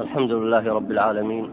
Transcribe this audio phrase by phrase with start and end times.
[0.00, 1.50] الحمد لله رب العالمين.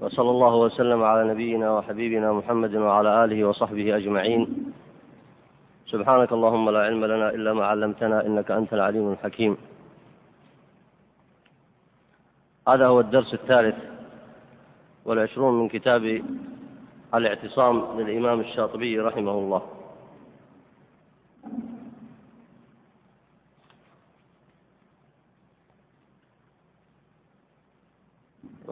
[0.00, 4.42] وصلى الله وسلم على نبينا وحبيبنا محمد وعلى آله وصحبه أجمعين.
[5.86, 9.56] سبحانك اللهم لا علم لنا إلا ما علمتنا إنك أنت العليم الحكيم.
[12.68, 13.76] هذا هو الدرس الثالث
[15.04, 16.22] والعشرون من كتاب
[17.14, 19.62] الاعتصام للإمام الشاطبي رحمه الله.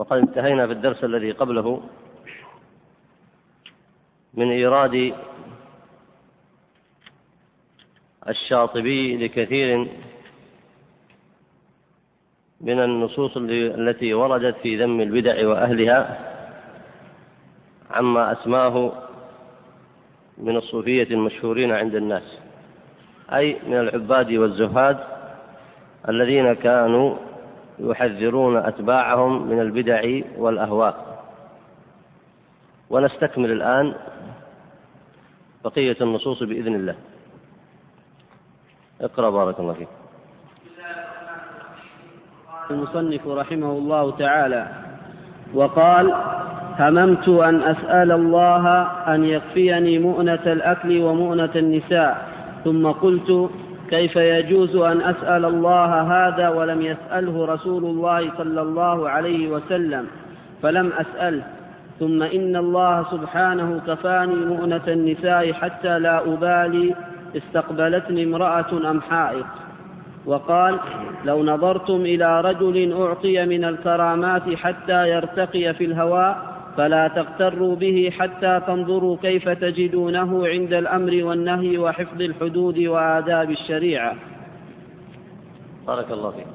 [0.06, 1.82] وقد انتهينا في الدرس الذي قبله
[4.34, 5.14] من إيراد
[8.28, 9.88] الشاطبي لكثير
[12.60, 16.18] من النصوص التي وردت في ذم البدع وأهلها
[17.90, 18.92] عما أسماه
[20.38, 22.38] من الصوفية المشهورين عند الناس
[23.32, 24.98] أي من العباد والزهاد
[26.08, 27.16] الذين كانوا
[27.78, 31.24] يحذرون أتباعهم من البدع والأهواء.
[32.90, 33.94] ونستكمل الآن
[35.64, 36.94] بقية النصوص بإذن الله.
[39.00, 39.88] اقرأ بارك الله فيك.
[42.70, 44.68] المصنف رحمه الله تعالى
[45.54, 46.14] وقال
[46.78, 48.82] هممت أن أسأل الله
[49.14, 52.28] أن يكفيني مؤنة الأكل ومؤنة النساء
[52.64, 53.50] ثم قلت
[53.90, 60.06] كيف يجوز أن أسأل الله هذا ولم يسأله رسول الله صلى الله عليه وسلم؟
[60.62, 61.42] فلم أسأله
[62.00, 66.94] ثم إن الله سبحانه كفاني مؤنة النساء حتى لا أبالي
[67.36, 69.46] استقبلتني امرأة أم حائط.
[70.26, 70.78] وقال
[71.24, 78.60] لو نظرتم إلى رجل أعطي من الكرامات حتى يرتقي في الهواء فلا تغتروا به حتى
[78.66, 84.14] تنظروا كيف تجدونه عند الأمر والنهي وحفظ الحدود وآداب الشريعة.
[85.86, 86.46] بارك الله فيك.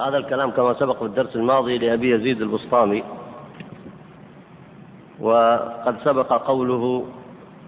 [0.00, 3.02] هذا الكلام كما سبق في الدرس الماضي لأبي يزيد البسطامي.
[5.20, 7.06] وقد سبق قوله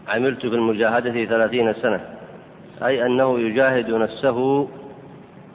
[0.09, 2.01] عملت في المجاهدة ثلاثين سنة.
[2.83, 4.69] أي أنه يجاهد نفسه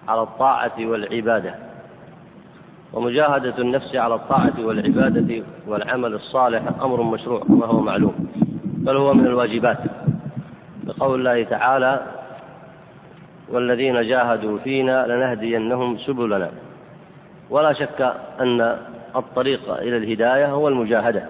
[0.08, 1.56] على الطاعة والعبادة.
[2.96, 8.14] ومجاهدة النفس على الطاعة والعبادة والعمل الصالح أمر مشروع كما هو معلوم
[8.64, 9.78] بل هو من الواجبات.
[10.84, 12.02] بقول الله تعالى
[13.50, 16.52] والذين جاهدوا فينا لنهدينهم سبلنا.
[17.50, 18.78] ولا شك أن
[19.16, 21.24] الطريق إلى الهداية هو المجاهدة.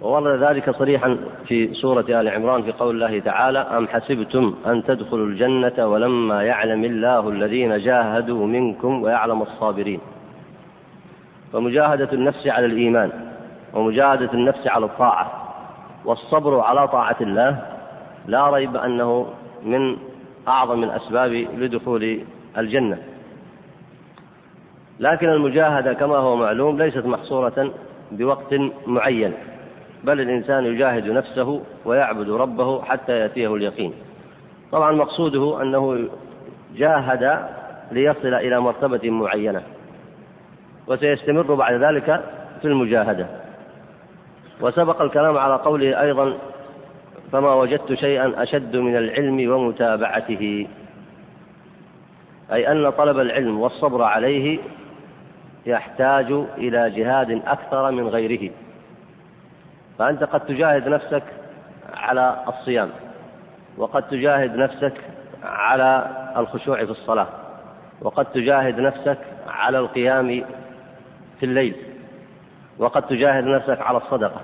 [0.00, 1.16] وورد ذلك صريحا
[1.46, 6.84] في سورة آل عمران في قول الله تعالى أم حسبتم أن تدخلوا الجنة ولما يعلم
[6.84, 10.00] الله الذين جاهدوا منكم ويعلم الصابرين.
[11.52, 13.10] فمجاهدة النفس على الإيمان
[13.74, 15.54] ومجاهدة النفس على الطاعة
[16.04, 17.58] والصبر على طاعة الله
[18.26, 19.26] لا ريب أنه
[19.62, 19.96] من
[20.48, 22.20] أعظم الأسباب لدخول
[22.58, 22.98] الجنة.
[25.00, 27.70] لكن المجاهدة كما هو معلوم ليست محصورة
[28.12, 28.54] بوقت
[28.86, 29.32] معين.
[30.04, 33.92] بل الإنسان يجاهد نفسه ويعبد ربه حتى يأتيه اليقين.
[34.72, 36.08] طبعا مقصوده أنه
[36.76, 37.48] جاهد
[37.92, 39.62] ليصل إلى مرتبة معينة
[40.86, 42.24] وسيستمر بعد ذلك
[42.60, 43.26] في المجاهدة.
[44.60, 46.34] وسبق الكلام على قوله أيضا
[47.32, 50.66] فما وجدت شيئا أشد من العلم ومتابعته
[52.52, 54.58] أي أن طلب العلم والصبر عليه
[55.66, 58.50] يحتاج إلى جهاد أكثر من غيره.
[59.98, 61.22] فأنت قد تجاهد نفسك
[61.94, 62.90] على الصيام
[63.76, 64.94] وقد تجاهد نفسك
[65.44, 66.06] على
[66.36, 67.26] الخشوع في الصلاة
[68.00, 69.18] وقد تجاهد نفسك
[69.48, 70.44] على القيام
[71.40, 71.76] في الليل
[72.78, 74.40] وقد تجاهد نفسك على الصدقة.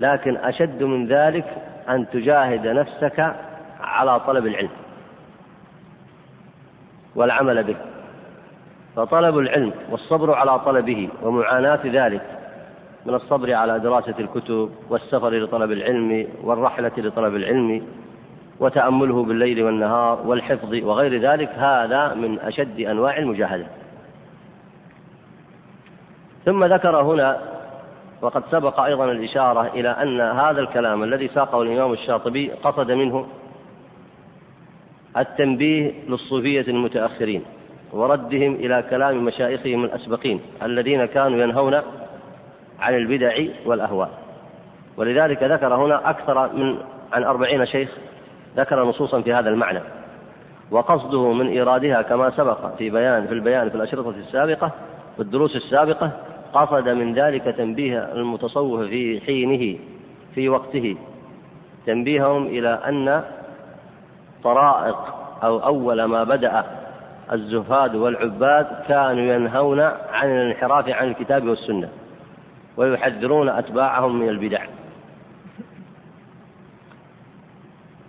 [0.00, 1.44] لكن أشد من ذلك
[1.88, 3.34] أن تجاهد نفسك
[3.80, 4.70] على طلب العلم
[7.14, 7.76] والعمل به.
[8.96, 12.39] فطلب العلم والصبر على طلبه ومعاناة ذلك
[13.06, 17.82] من الصبر على دراسة الكتب والسفر لطلب العلم والرحلة لطلب العلم
[18.60, 23.66] وتأمله بالليل والنهار والحفظ وغير ذلك هذا من أشد أنواع المجاهدة.
[26.44, 27.40] ثم ذكر هنا
[28.22, 33.26] وقد سبق أيضا الإشارة إلى أن هذا الكلام الذي ساقه الإمام الشاطبي قصد منه
[35.16, 37.42] التنبيه للصوفية المتأخرين
[37.92, 41.80] وردهم إلى كلام مشايخهم الأسبقين الذين كانوا ينهون
[42.80, 43.32] عن البدع
[43.66, 44.10] والأهواء.
[44.96, 46.78] ولذلك ذكر هنا أكثر من
[47.12, 47.88] عن أربعين شيخ
[48.56, 49.80] ذكر نصوصا في هذا المعنى.
[50.70, 54.70] وقصده من إيرادها كما سبق في بيان في البيان في الأشرطة السابقة
[55.16, 56.10] في الدروس السابقة
[56.52, 59.78] قصد من ذلك تنبيه المتصوف في حينه
[60.34, 60.96] في وقته.
[61.86, 63.22] تنبيههم إلى أن
[64.44, 64.96] طرائق
[65.42, 66.64] أو أول ما بدأ
[67.32, 69.80] الزهاد والعباد كانوا ينهون
[70.12, 71.88] عن الانحراف عن الكتاب والسنة.
[72.80, 74.64] ويحذرون أتباعهم من البدع.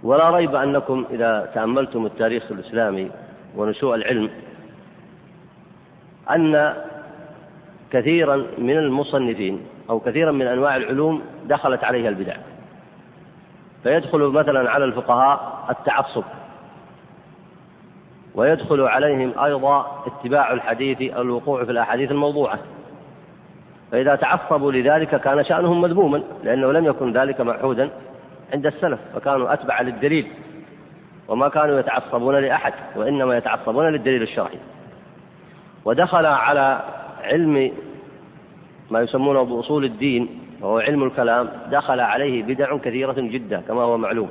[0.04, 3.12] ولا ريب أنكم إذا تأملتم التاريخ الإسلامي
[3.56, 4.30] ونشوء العلم
[6.30, 6.76] أن
[7.92, 12.36] كثيرا من المصنفين أو كثيرا من أنواع العلوم دخلت عليها البدع.
[13.84, 16.24] فيدخل مثلا على الفقهاء التعصب
[18.36, 22.60] ويدخل عليهم أيضا اتباع الحديث أو الوقوع في الأحاديث الموضوعة.
[23.92, 27.90] فإذا تعصبوا لذلك كان شأنهم مذموما لأنه لم يكن ذلك معهودا
[28.54, 30.28] عند السلف فكانوا أتبع للدليل
[31.28, 34.58] وما كانوا يتعصبون لأحد وإنما يتعصبون للدليل الشرعي.
[35.86, 36.82] ودخل على
[37.24, 37.72] علم
[38.92, 44.30] ما يسمونه بأصول الدين وهو علم الكلام دخل عليه بدع كثيرة جدا كما هو معلوم.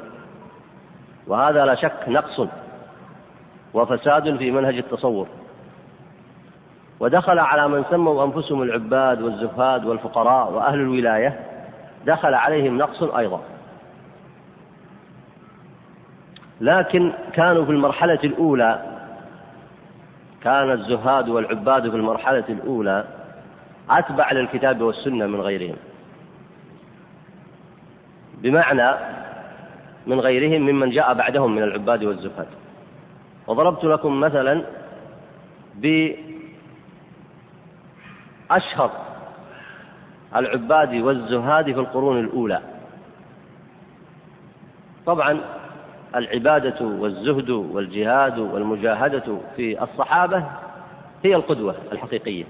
[1.26, 2.40] وهذا لا شك نقص
[3.74, 5.28] وفساد في منهج التصور
[7.00, 11.40] ودخل على من سموا أنفسهم العباد والزهاد والفقراء وأهل الولاية
[12.06, 13.40] دخل عليهم نقص أيضا.
[16.60, 19.00] لكن كانوا في المرحلة الأولى
[20.42, 23.04] كان الزهاد والعباد في المرحلة الأولى
[23.90, 25.76] أتبع للكتاب والسنة من غيرهم.
[28.42, 28.90] بمعنى
[30.06, 32.46] من غيرهم ممن جاء بعدهم من العباد والزهاد
[33.46, 34.64] وضربت لكم مثلا
[38.50, 38.90] بأشهر
[40.36, 42.60] العباد والزهاد في القرون الأولى.
[45.06, 45.40] طبعا
[46.16, 50.44] العبادة والزهد والجهاد والمجاهدة في الصحابة
[51.24, 52.44] هي القدوة الحقيقية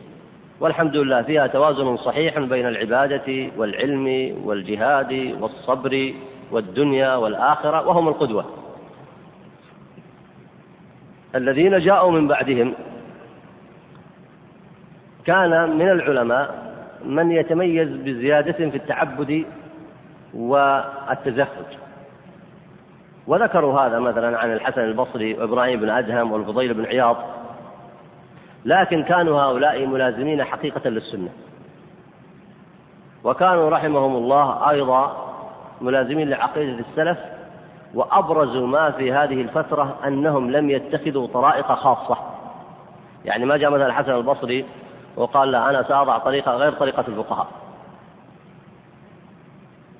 [0.61, 6.15] والحمد لله فيها توازن صحيح بين العبادة والعلم والجهاد والصبر
[6.51, 8.45] والدنيا والآخرة وهم القدوة.
[11.35, 12.75] الذين جاءوا من بعدهم
[15.25, 16.71] كان من العلماء
[17.05, 19.45] من يتميز بزيادة في التعبد
[20.35, 21.67] والتزهد.
[23.27, 27.17] وذكروا هذا مثلا عن الحسن البصري وإبراهيم بن أدهم والفضيل بن عياض
[28.65, 31.29] لكن كانوا هؤلاء ملازمين حقيقة للسنة.
[33.25, 35.31] وكانوا رحمهم الله أيضا
[35.81, 37.19] ملازمين لعقيدة السلف
[37.95, 42.17] وأبرز ما في هذه الفترة أنهم لم يتخذوا طرائق خاصة.
[43.25, 44.65] يعني ما جاء مثلا الحسن البصري
[45.21, 47.47] وقال لا أنا سأضع طريقة غير طريقة الفقهاء.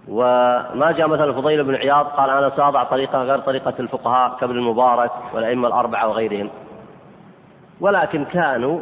[0.09, 5.11] وما جاء مثلا الفضيل بن عياض قال أنا سأضع طريقة غير طريقة الفقهاء كابن المبارك
[5.35, 6.51] والأئمة الأربعة وغيرهم.
[7.81, 8.81] ولكن كانوا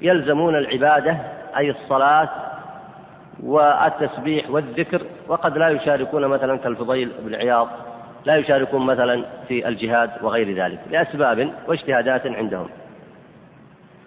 [0.00, 1.16] يلزمون العبادة
[1.56, 2.28] أي الصلاة
[3.42, 7.68] والتسبيح والذكر وقد لا يشاركون مثلا كالفضيل بن عياض
[8.24, 12.68] لا يشاركون مثلا في الجهاد وغير ذلك لأسباب واجتهادات عندهم.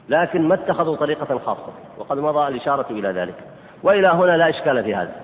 [0.09, 3.35] لكن ما اتخذوا طريقة خاصة وقد مضى الإشارة إلى ذلك.
[3.83, 5.15] وإلى هنا لا إشكال في هذا.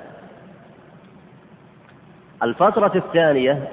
[2.43, 3.67] الفترة الثانية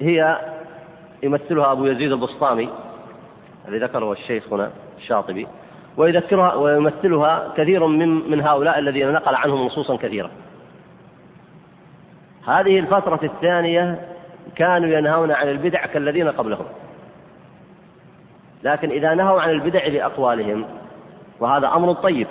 [0.00, 0.38] هي
[1.22, 2.70] يمثلها أبو يزيد البسطامي
[3.68, 5.46] الذي ذكره الشيخ هنا الشاطبي
[5.96, 10.30] ويذكرها ويمثلها كثير من من هؤلاء الذين نقل عنهم نصوصا كثيرة.
[12.46, 14.08] هذه الفترة الثانية
[14.56, 16.66] كانوا ينهون عن البدع كالذين قبلهم.
[18.62, 20.64] لكن إذا نهوا عن البدع بأقوالهم
[21.40, 22.26] وهذا أمر طيب.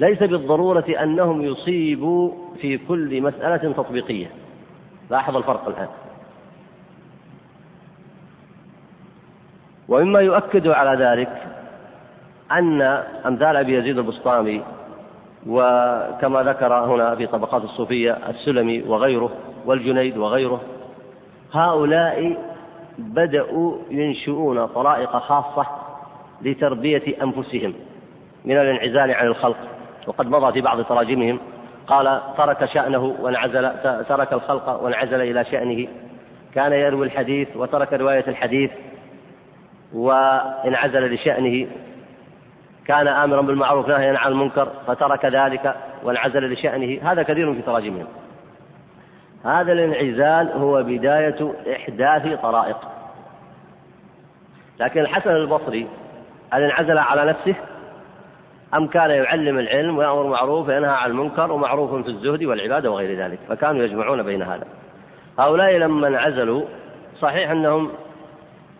[0.00, 4.26] ليس بالضرورة أنهم يصيبوا في كل مسألة تطبيقية.
[5.10, 5.88] لاحظ الفرق الآن.
[9.88, 11.42] ومما يؤكد على ذلك
[12.52, 12.82] أن
[13.26, 14.62] أمثال أبي يزيد البسطامي
[15.46, 19.30] وكما ذكر هنا في طبقات الصوفية السلمي وغيره
[19.66, 20.60] والجنيد وغيره
[21.52, 22.49] هؤلاء
[23.00, 25.66] بدأوا ينشئون طرائق خاصة
[26.42, 27.74] لتربية أنفسهم
[28.44, 29.56] من الانعزال عن الخلق.
[30.06, 31.38] وقد مضى في بعض تراجمهم
[31.86, 33.70] قال ترك شأنه وانعزل
[34.08, 35.88] ترك الخلق وانعزل إلى شأنه.
[36.54, 38.70] كان يروي الحديث وترك رواية الحديث
[39.94, 41.66] وانعزل لشأنه.
[42.86, 47.12] كان آمرا بالمعروف ناهيا عن المنكر فترك ذلك وانعزل لشأنه.
[47.12, 48.06] هذا كثير في تراجمهم.
[49.44, 52.76] هذا الانعزال هو بداية إحداث طرائق.
[54.80, 55.86] لكن الحسن البصري
[56.52, 57.54] هل انعزل على نفسه؟
[58.74, 63.38] أم كان يعلم العلم ويأمر بالمعروف وينهى عن المنكر ومعروف في الزهد والعبادة وغير ذلك؟
[63.48, 64.66] فكانوا يجمعون بين هذا.
[65.38, 66.62] هؤلاء لما انعزلوا
[67.20, 67.90] صحيح أنهم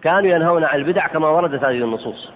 [0.03, 2.31] كانوا ينهون عن البدع كما وردت هذه النصوص.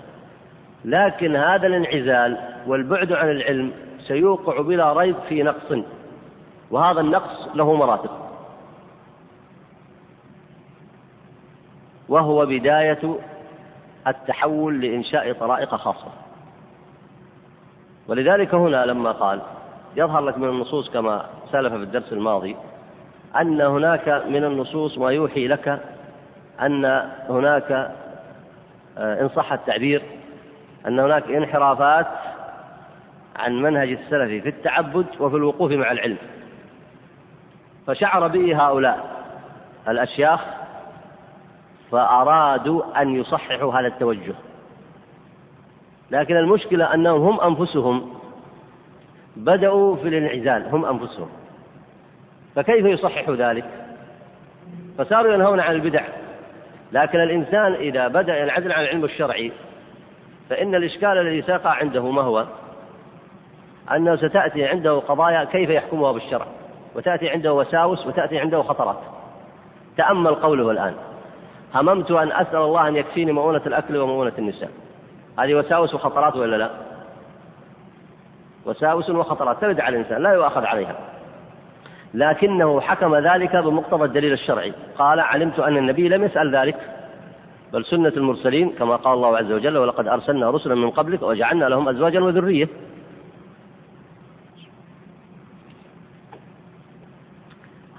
[0.85, 3.73] لكن هذا الانعزال والبعد عن العلم
[4.07, 5.73] سيوقع بلا ريب في نقص.
[6.71, 8.11] وهذا النقص له مراتب.
[12.09, 13.19] وهو بداية
[14.07, 16.13] التحول لإنشاء طرائق خاصة.
[18.09, 19.41] ولذلك هنا لما قال
[19.97, 22.57] يظهر لك من النصوص كما سلف في الدرس الماضي
[23.41, 25.81] أن هناك من النصوص ما يوحي لك
[26.61, 26.85] أن
[27.29, 27.73] هناك
[28.99, 30.03] آه، إن صح التعبير
[30.87, 32.07] أن هناك انحرافات
[33.37, 36.17] عن منهج السلف في التعبد وفي الوقوف مع العلم.
[37.87, 39.25] فشعر به هؤلاء
[39.89, 40.41] الأشياخ
[41.91, 44.35] فأرادوا أن يصححوا هذا التوجه
[46.11, 48.15] لكن المشكلة أنهم هم أنفسهم
[49.37, 51.29] بدأوا في الانعزال هم أنفسهم
[52.57, 53.65] فكيف يصححوا ذلك؟
[54.99, 56.05] فصاروا ينهون عن البدع
[56.93, 59.53] لكن الإنسان إذا بدأ ينعزل عن العلم الشرعي
[60.51, 62.47] فإن الإشكال الذي سيقع عنده ما هو؟
[63.93, 66.47] أنه ستأتي عنده قضايا كيف يحكمها بالشرع
[66.95, 68.99] وتأتي عنده وساوس وتأتي عنده خطرات.
[69.97, 70.95] تأمل قوله الآن.
[71.75, 74.71] هممت أن أسأل الله أن يكفيني مؤونة الأكل ومؤونة النساء.
[75.39, 76.71] هذه وساوس وخطرات ولا لا؟
[78.67, 79.61] وساوس وخطرات.
[79.61, 80.97] ترد على الإنسان لا يؤاخذ عليها.
[82.15, 84.73] لكنه حكم ذلك بمقتضى الدليل الشرعي.
[84.99, 86.77] قال علمت أن النبي لم يسأل ذلك.
[87.73, 91.89] بل سنة المرسلين كما قال الله عز وجل ولقد أرسلنا رسلا من قبلك وجعلنا لهم
[91.89, 92.69] أزواجا وذرية.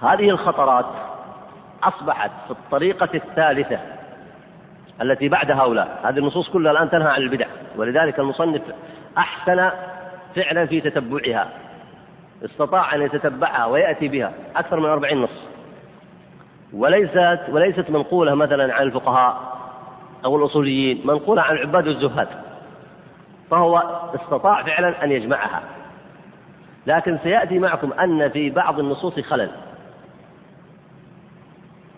[0.02, 0.86] هذه الخطرات
[1.84, 3.80] أصبحت في الطريقة الثالثة
[5.02, 6.00] التي بعد هؤلاء.
[6.04, 8.62] هذه النصوص كلها الآن تنهى عن البدع ولذلك المصنف
[9.18, 9.70] أحسن
[10.36, 11.50] فعلا في تتبعها
[12.46, 15.46] استطاع أن يتتبعها ويأتي بها أكثر من أربعين نص.
[16.74, 19.58] وليست وليست منقولة مثلا عن الفقهاء
[20.25, 22.28] أو الأصوليين منقولة عن العباد والزهاد
[23.52, 23.84] فهو
[24.16, 25.62] استطاع فعلا أن يجمعها.
[26.88, 29.52] لكن سيأتي معكم أن في بعض النصوص خلل.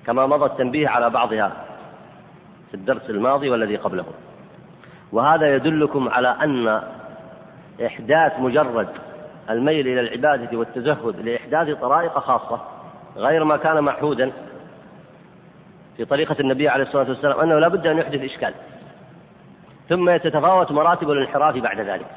[0.08, 1.52] كما مضى التنبيه على بعضها
[2.68, 4.06] في الدرس الماضي والذي قبله.
[5.12, 6.82] وهذا يدلكم على أن
[7.86, 8.88] إحداث مجرد
[9.50, 12.62] الميل إلى العبادة والتزهد لإحداث طرائق خاصة
[13.18, 14.32] غير ما كان معهودا
[15.98, 18.54] في طريقة النبي عليه الصلاة والسلام أنه لا بد أن يحدث إشكال.
[19.90, 22.08] ثم تتفاوت مراتب الانحراف بعد ذلك.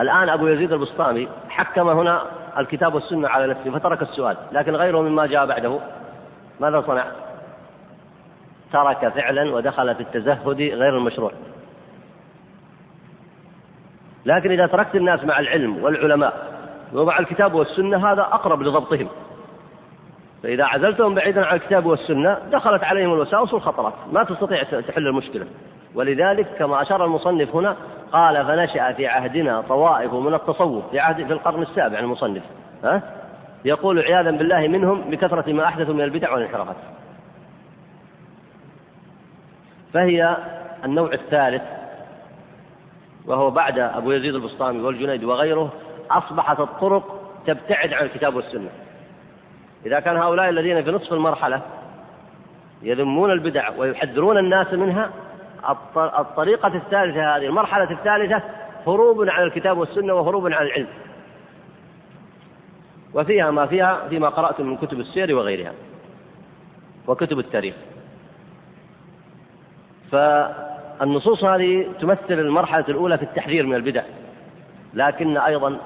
[0.00, 2.22] الآن أبو يزيد البسطامي حكم هنا
[2.58, 5.78] الكتاب والسنة على نفسه فترك السؤال لكن غيره مما جاء بعده.
[6.60, 7.04] ماذا صنع؟
[8.72, 11.32] ترك فعلا ودخل في التزهد غير المشروع.
[14.26, 16.58] لكن إذا تركت الناس مع العلم والعلماء
[16.92, 19.08] ومع الكتاب والسنة هذا أقرب لضبطهم.
[20.42, 23.94] فإذا عزلتهم بعيدا عن الكتاب والسنة دخلت عليهم الوساوس والخطرات.
[24.12, 25.46] ما تستطيع تحل المشكلة.
[25.94, 27.76] ولذلك كما أشار المصنف هنا
[28.12, 32.42] قال فنشأ في عهدنا طوائف من التصوف في عهد في القرن السابع المصنف.
[32.84, 33.17] ها؟
[33.64, 36.76] يقول عياذا بالله منهم بكثرة ما أحدثوا من البدع والانحرافات.
[39.92, 40.36] فهي
[40.84, 41.62] النوع الثالث
[43.26, 45.72] وهو بعد أبو يزيد البسطامي والجنيد وغيره
[46.10, 48.70] أصبحت الطرق تبتعد عن الكتاب والسنة.
[49.86, 51.62] إذا كان هؤلاء الذين في نصف المرحلة
[52.82, 55.10] يذمون البدع ويحذرون الناس منها
[55.96, 58.42] الطريقة الثالثة هذه المرحلة الثالثة
[58.86, 60.86] هروب عن الكتاب والسنة وهروب عن العلم.
[63.14, 65.72] وفيها ما فيها فيما قرأت من كتب السير وغيرها
[67.06, 67.74] وكتب التاريخ.
[70.12, 74.02] فالنصوص هذه تمثل المرحلة الأولى في التحذير من البدع
[74.94, 75.78] لكن أيضا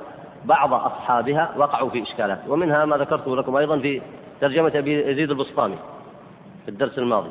[0.45, 4.02] بعض أصحابها وقعوا في إشكالات ومنها ما ذكرته لكم أيضا في
[4.41, 5.76] ترجمة أبي يزيد البسطامي
[6.64, 7.31] في الدرس الماضي.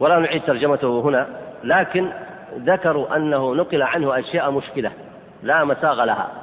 [0.00, 1.28] ولا نعيد ترجمته هنا
[1.64, 2.08] لكن
[2.56, 4.92] ذكروا أنه نقل عنه أشياء مشكلة
[5.42, 6.41] لا مساغ لها.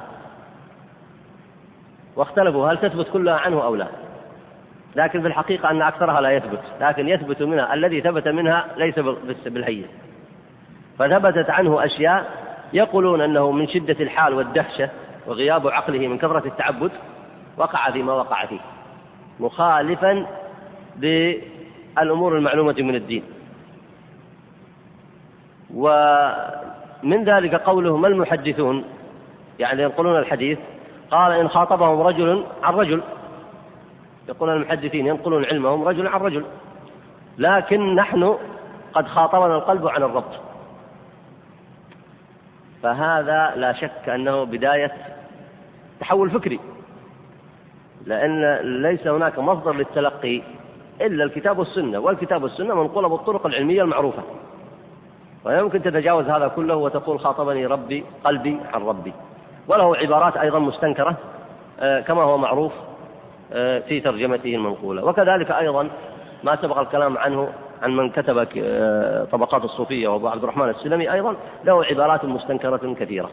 [2.20, 3.86] واختلفوا هل تثبت كلها عنه أو لا.
[4.96, 6.60] لكن في الحقيقة أن أكثرها لا يثبت.
[6.80, 8.98] لكن يثبت منها الذي ثبت منها ليس
[9.46, 9.86] بالهين.
[10.98, 12.24] فثبتت عنه أشياء
[12.72, 14.90] يقولون أنه من شدة الحال والدهشة
[15.26, 16.90] وغياب عقله من كثرة التعبد
[17.56, 18.60] وقع فيما وقع فيه.
[19.40, 20.26] مخالفا
[20.98, 23.22] للأمور المعلومة من الدين.
[25.74, 28.84] ومن ذلك قوله ما المحدثون؟
[29.58, 30.58] يعني ينقلون الحديث
[31.10, 33.02] قال إن خاطبهم رجل عن رجل.
[34.28, 36.44] يقول المحدثين ينقلون علمهم رجل عن رجل.
[37.38, 38.36] لكن نحن
[38.94, 40.32] قد خاطبنا القلب عن الرب
[42.82, 44.92] فهذا لا شك أنه بداية
[46.00, 46.60] تحول فكري.
[48.06, 50.42] لأن ليس هناك مصدر للتلقي
[51.00, 51.98] إلا الكتاب والسنة.
[51.98, 54.22] والكتاب والسنة منقولة بالطرق العلمية المعروفة.
[55.44, 59.12] ويمكن تتجاوز هذا كله وتقول خاطبني ربي قلبي عن ربي.
[59.70, 61.16] وله عبارات أيضا مستنكرة
[61.80, 62.72] آه، كما هو معروف
[63.52, 65.04] آه، في ترجمته المنقولة.
[65.04, 65.90] وكذلك أيضا
[66.44, 71.36] ما سبق الكلام عنه عن من كتب آه، طبقات الصوفية وأبو عبد الرحمن السلمي أيضا
[71.64, 73.30] له عبارات مستنكرة كثيرة.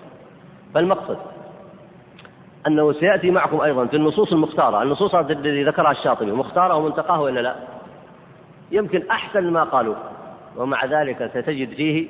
[0.74, 1.18] فالمقصد
[2.68, 4.84] أنه سيأتي معكم أيضا في النصوص المختارة.
[4.84, 7.56] النصوص التي ذكرها الشاطبي مختارة ومنتقاه ولا لا؟
[8.72, 9.96] يمكن أحسن ما قالوا
[10.58, 12.08] ومع ذلك ستجد فيه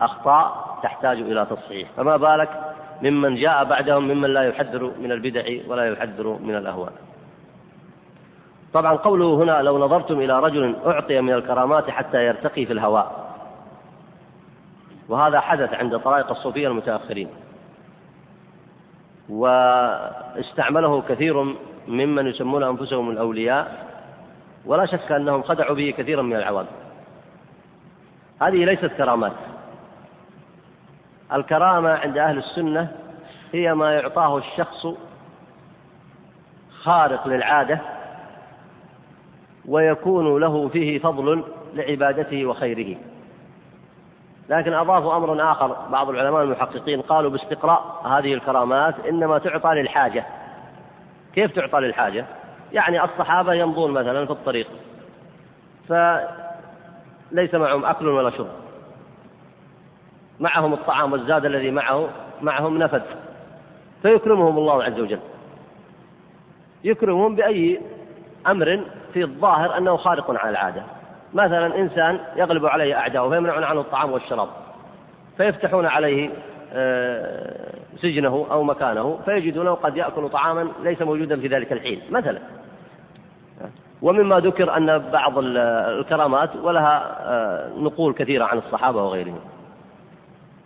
[0.00, 1.88] أخطاء تحتاج إلى تصحيح.
[1.96, 6.92] فما بالك ممن جاء بعدهم ممن لا يحذر من البدع ولا يحذر من الأهواء.
[8.72, 13.30] طبعا قوله هنا لو نظرتم إلى رجل أعطي من الكرامات حتى يرتقي في الهواء.
[15.08, 17.28] وهذا حدث عند طرائق الصوفية المتأخرين.
[19.28, 21.54] واستعمله كثير
[21.88, 23.86] ممن يسمون أنفسهم الأولياء.
[24.66, 26.66] ولا شك أنهم خدعوا به كثيرا من العوام.
[28.42, 29.32] هذه ليست كرامات.
[31.32, 32.92] الكرامة عند أهل السنة
[33.52, 34.86] هي ما يعطاه الشخص
[36.82, 37.78] خارق للعادة
[39.68, 41.44] ويكون له فيه فضل
[41.74, 42.96] لعبادته وخيره.
[44.48, 50.24] لكن أضافوا أمر آخر بعض العلماء المحققين قالوا باستقراء هذه الكرامات إنما تعطى للحاجة.
[51.34, 52.24] كيف تعطى للحاجة؟
[52.72, 54.66] يعني الصحابة يمضون مثلا في الطريق
[55.88, 58.69] فليس معهم أكل ولا شرب.
[60.40, 62.08] معهم الطعام والزاد الذي معه
[62.42, 63.02] معهم نفد.
[64.02, 65.18] فيكرمهم الله عز وجل.
[66.84, 67.80] يكرمهم بأي
[68.46, 70.82] أمر في الظاهر أنه خارق على العادة.
[71.34, 74.48] مثلا إنسان يغلب عليه أعداؤه فيمنعون عنه الطعام والشراب.
[75.36, 76.30] فيفتحون عليه
[76.72, 82.38] آه، سجنه أو مكانه فيجدونه قد يأكل طعاما ليس موجودا في ذلك الحين مثلا.
[84.02, 89.40] ومما ذكر أن بعض الكرامات ولها آه، نقول كثيرة عن الصحابة وغيرهم.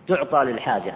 [0.08, 0.94] تعطى للحاجة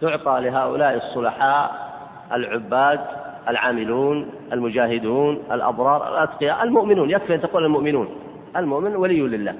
[0.00, 1.88] تعطى لهؤلاء الصلحاء
[2.32, 3.00] العباد
[3.48, 8.08] العاملون المجاهدون الأبرار الأتقياء المؤمنون يكفي أن تقول المؤمنون
[8.56, 9.54] المؤمن ولي لله.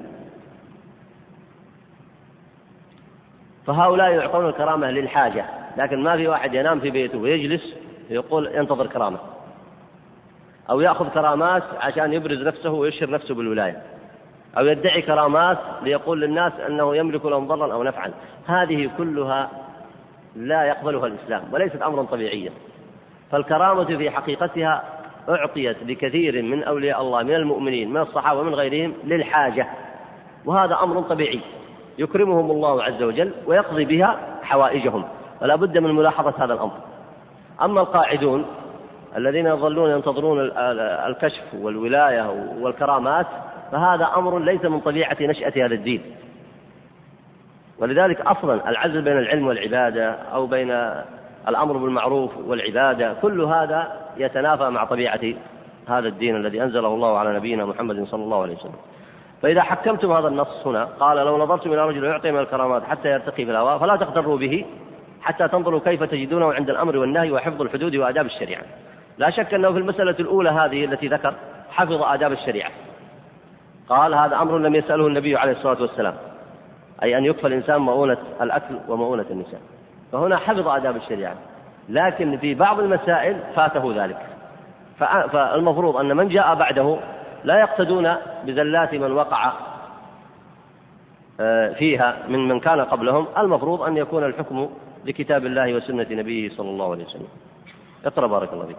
[3.67, 5.45] فهؤلاء يعطون الكرامة للحاجة
[5.77, 7.73] لكن ما في واحد ينام في بيته ويجلس
[8.09, 9.17] يقول ينتظر كرامة
[10.69, 13.81] أو يأخذ كرامات عشان يبرز نفسه ويشهر نفسه بالولاية.
[14.57, 18.11] أو يدعي كرامات ليقول للناس أنه يملك لهم ضرا أو نفعا.
[18.47, 19.49] هذه كلها
[20.35, 22.51] لا يقبلها الإسلام وليست أمرا طبيعيا.
[23.31, 24.83] فالكرامة في حقيقتها
[25.29, 29.67] أعطيت لكثير من أولياء الله من المؤمنين من الصحابة ومن غيرهم للحاجة.
[30.45, 31.39] وهذا أمر طبيعي
[31.97, 35.05] يكرمهم الله عز وجل ويقضي بها حوائجهم.
[35.41, 36.77] ولا بد من ملاحظة هذا الأمر.
[37.61, 38.45] أما القاعدون
[39.17, 40.51] الذين يظلون ينتظرون
[41.07, 43.27] الكشف والولاية والكرامات
[43.71, 46.01] فهذا أمر ليس من طبيعة نشأة هذا الدين.
[47.79, 50.71] ولذلك أصلا العزل بين العلم والعبادة أو بين
[51.47, 55.19] الأمر بالمعروف والعبادة كل هذا يتنافى مع طبيعة
[55.87, 58.75] هذا الدين الذي أنزله الله على نبينا محمد صلى الله عليه وسلم.
[59.41, 63.45] فإذا حكمتم هذا النص هنا قال لو نظرتم إلى رجل يعطي من الكرامات حتى يرتقي
[63.45, 64.65] في الهواء فلا تغتروا به
[65.21, 68.61] حتى تنظروا كيف تجدونه عند الأمر والنهي وحفظ الحدود وآداب الشريعة.
[69.17, 71.33] لا شك أنه في المسألة الأولى هذه التي ذكر
[71.71, 72.71] حفظ آداب الشريعة.
[73.89, 76.13] قال هذا أمر لم يسأله النبي عليه الصلاة والسلام.
[77.03, 79.61] أي أن يكفى الإنسان مؤونة الأكل ومؤونة النساء.
[80.11, 81.35] فهنا حفظ آداب الشريعة.
[81.89, 84.17] لكن في بعض المسائل فاته ذلك.
[85.31, 86.97] فالمفروض أن من جاء بعده
[87.43, 89.53] لا يقتدون بزلات من وقع
[91.41, 93.27] آه، فيها من من كان قبلهم.
[93.37, 94.69] المفروض أن يكون الحكم
[95.05, 97.27] لكتاب الله وسنة نبيه صلى الله عليه وسلم.
[98.05, 98.77] اقرأ بارك الله فيك.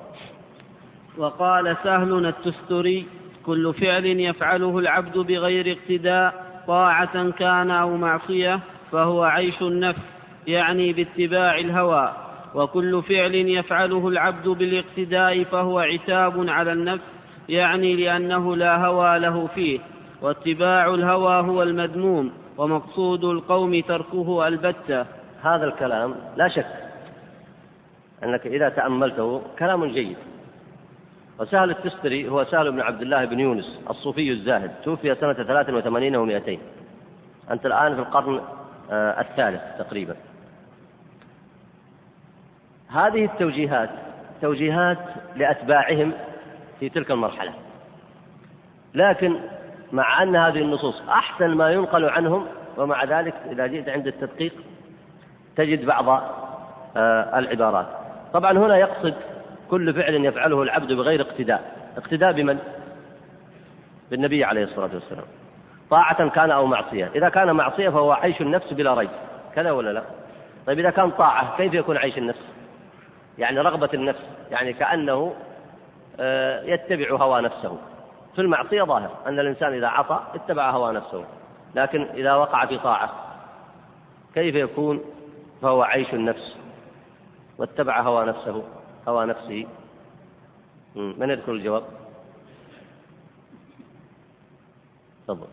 [1.18, 3.06] وقال سهل التستري
[3.50, 6.34] كل فعل يفعله العبد بغير اقتداء
[6.66, 8.60] طاعة كان أو معصية
[8.92, 10.00] فهو عيش النفس
[10.46, 12.12] يعني باتباع الهوى.
[12.54, 17.04] وكل فعل يفعله العبد بالاقتداء فهو عتاب على النفس
[17.48, 19.80] يعني لأنه لا هوى له فيه.
[20.22, 25.06] واتباع الهوى هو المذموم ومقصود القوم تركه البتة.
[25.42, 26.66] هذا الكلام لا شك
[28.24, 30.16] أنك إذا تأملته كلام جيد.
[31.40, 34.70] وسهل التستري هو سهل بن عبد الله بن يونس الصوفي الزاهد.
[34.84, 36.58] توفي سنة 83 و200
[37.50, 38.40] أنت الآن في القرن
[38.90, 40.16] آه، الثالث تقريبا.
[42.88, 43.90] هذه التوجيهات
[44.42, 44.98] توجيهات
[45.36, 46.12] لأتباعهم
[46.80, 47.52] في تلك المرحلة.
[48.94, 49.36] لكن
[49.92, 54.52] مع أن هذه النصوص أحسن ما ينقل عنهم ومع ذلك إذا جئت عند التدقيق
[55.56, 56.08] تجد بعض
[56.96, 57.86] آه، العبارات.
[58.32, 59.14] طبعا هنا يقصد
[59.70, 61.90] كل فعل يفعله العبد بغير اقتداء.
[61.96, 62.58] اقتداء بمن؟
[64.10, 65.24] بالنبي عليه الصلاة والسلام.
[65.90, 67.10] طاعة كان أو معصية.
[67.14, 69.10] إذا كان معصية فهو عيش النفس بلا ريب.
[69.54, 70.02] كذا ولا لا؟
[70.66, 72.44] طيب إذا كان طاعة كيف يكون عيش النفس؟
[73.38, 74.22] يعني رغبة النفس.
[74.50, 75.34] يعني كأنه
[76.20, 77.78] آه، يتبع هوى نفسه.
[78.34, 81.24] في المعصية ظاهر أن الإنسان إذا عصى اتبع هوى نفسه.
[81.74, 83.10] لكن إذا وقع في طاعة
[84.34, 85.00] كيف يكون
[85.62, 86.56] فهو عيش النفس
[87.58, 88.62] واتبع هوى نفسه؟
[89.10, 89.66] هوى نفسه
[90.96, 91.82] من يذكر الجواب؟
[95.28, 95.46] تفضل.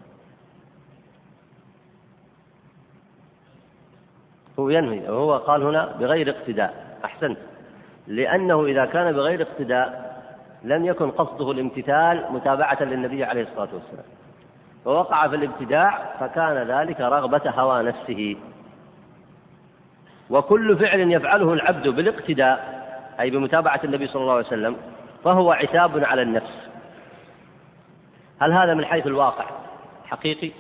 [4.60, 6.98] هو ينهي وهو قال هنا بغير اقتداء.
[7.06, 7.38] أحسنت.
[8.08, 10.08] لأنه إذا كان بغير اقتداء
[10.64, 14.06] لم يكن قصده الامتثال متابعة للنبي عليه الصلاة والسلام.
[14.86, 18.36] فوقع في الابتداع فكان ذلك رغبة هوى نفسه.
[20.30, 22.77] وكل فعل يفعله العبد بالاقتداء
[23.20, 24.76] أي بمتابعة النبي صلى الله عليه وسلم
[25.24, 26.68] فهو عتاب على النفس.
[28.42, 29.46] هل هذا من حيث الواقع؟
[30.06, 30.52] حقيقي.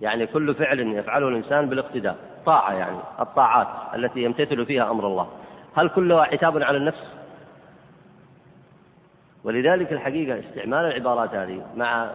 [0.00, 5.28] يعني كل فعل يفعله الإنسان بالاقتداء طاعة يعني الطاعات التي يمتثل فيها أمر الله.
[5.76, 7.14] هل كلها عتاب على النفس؟
[9.44, 12.10] ولذلك الحقيقة استعمال العبارات هذه مع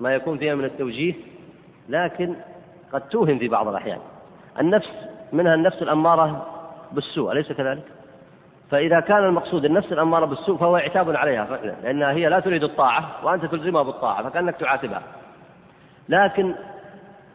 [0.00, 1.14] ما يكون فيها من التوجيه
[1.88, 2.34] لكن
[2.92, 3.98] قد توهم في بعض الأحيان.
[4.60, 4.90] النفس
[5.32, 6.57] منها النفس الأمارة
[6.92, 7.84] بالسوء أليس كذلك؟
[8.70, 13.10] فإذا كان المقصود النفس الأمارة بالسوء فهو عتاب عليها فعلا لأنها هي لا تريد الطاعة
[13.22, 15.02] وأنت تلزمها بالطاعة فكأنك تعاتبها.
[16.08, 16.54] لكن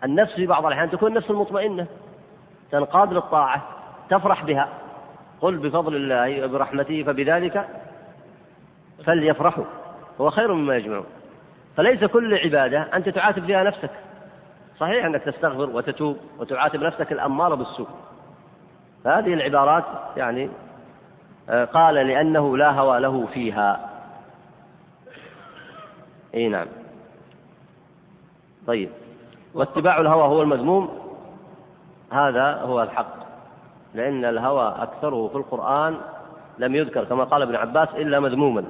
[0.04, 1.88] النفس في بعض الأحيان تكون النفس المطمئنة
[2.72, 3.62] تنقاد للطاعة
[4.10, 4.70] تفرح بها.
[5.42, 7.68] قل بفضل الله وبرحمته فبذلك
[9.06, 9.66] فليفرحوا.
[10.22, 11.06] هو خير مما يجمعون.
[11.78, 13.89] فليس كل عبادة أنت تعاتب فيها نفسك.
[14.80, 17.88] صحيح أنك تستغفر وتتوب وتعاتب نفسك الأمارة بالسوء.
[19.04, 19.84] فهذه العبارات
[20.18, 20.50] يعني
[21.50, 23.89] آه، قال لأنه لا هوى له فيها.
[26.36, 26.68] إي نعم.
[28.68, 28.89] طيب.
[29.54, 30.89] واتباع الهوى هو المذموم؟
[32.12, 33.16] هذا هو الحق.
[33.94, 35.98] لأن الهوى أكثره في القرآن
[36.60, 38.63] لم يذكر كما قال ابن عباس إلا مذموما.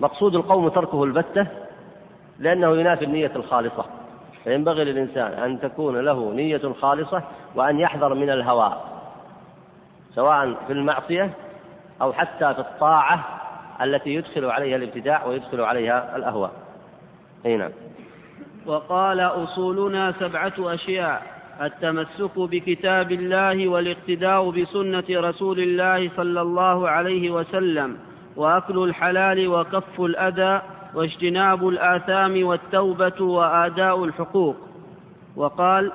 [0.00, 1.46] مقصود القوم تركه البتة
[2.38, 3.84] لأنه ينافي النية الخالصة.
[4.44, 7.22] فينبغي للإنسان أن تكون له نية خالصة
[7.54, 8.72] وأن يحذر من الهوى.
[10.14, 11.30] سواء في المعصية
[12.02, 13.24] أو حتى في الطاعة
[13.82, 16.52] التي يدخل عليها الابتداع ويدخل عليها الأهواء.
[17.46, 17.70] أي نعم.
[18.66, 21.22] وقال أصولنا سبعة أشياء
[21.62, 27.98] التمسك بكتاب الله والاقتداء بسنة رسول الله صلى الله عليه وسلم
[28.36, 30.62] وأكل الحلال وكف الأذى
[30.94, 34.56] واجتناب الآثام والتوبة وآداء الحقوق.
[35.36, 35.92] وقال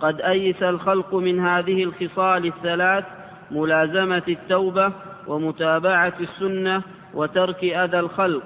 [0.00, 3.04] قد أيس الخلق من هذه الخصال الثلاث
[3.50, 4.92] ملازمة التوبة
[5.26, 6.82] ومتابعة السنة
[7.14, 8.42] وترك أذى الخلق.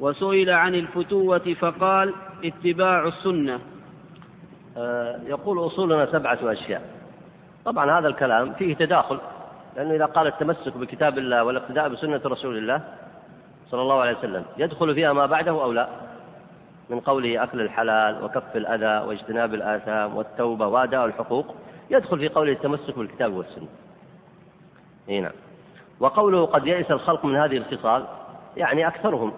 [0.00, 3.58] وسئل عن الفتوة فقال اتباع السنة.
[4.76, 6.82] آه، يقول أصولنا سبعة أشياء.
[7.64, 9.18] طبعا هذا الكلام فيه تداخل
[9.76, 12.80] لأنه إذا قال التمسك بكتاب الله والاقتداء بسنة رسول الله
[13.70, 15.88] صلى الله عليه وسلم يدخل فيها ما بعده أو لا؟
[16.90, 21.54] من قوله أكل الحلال وكف الأذى واجتناب الآثام والتوبة وأداء الحقوق
[21.90, 23.68] يدخل في قوله التمسك بالكتاب والسنة.
[25.08, 25.32] إي نعم.
[26.00, 28.06] وقوله قد يئس الخلق من هذه الخصال
[28.56, 29.32] يعني أكثرهم.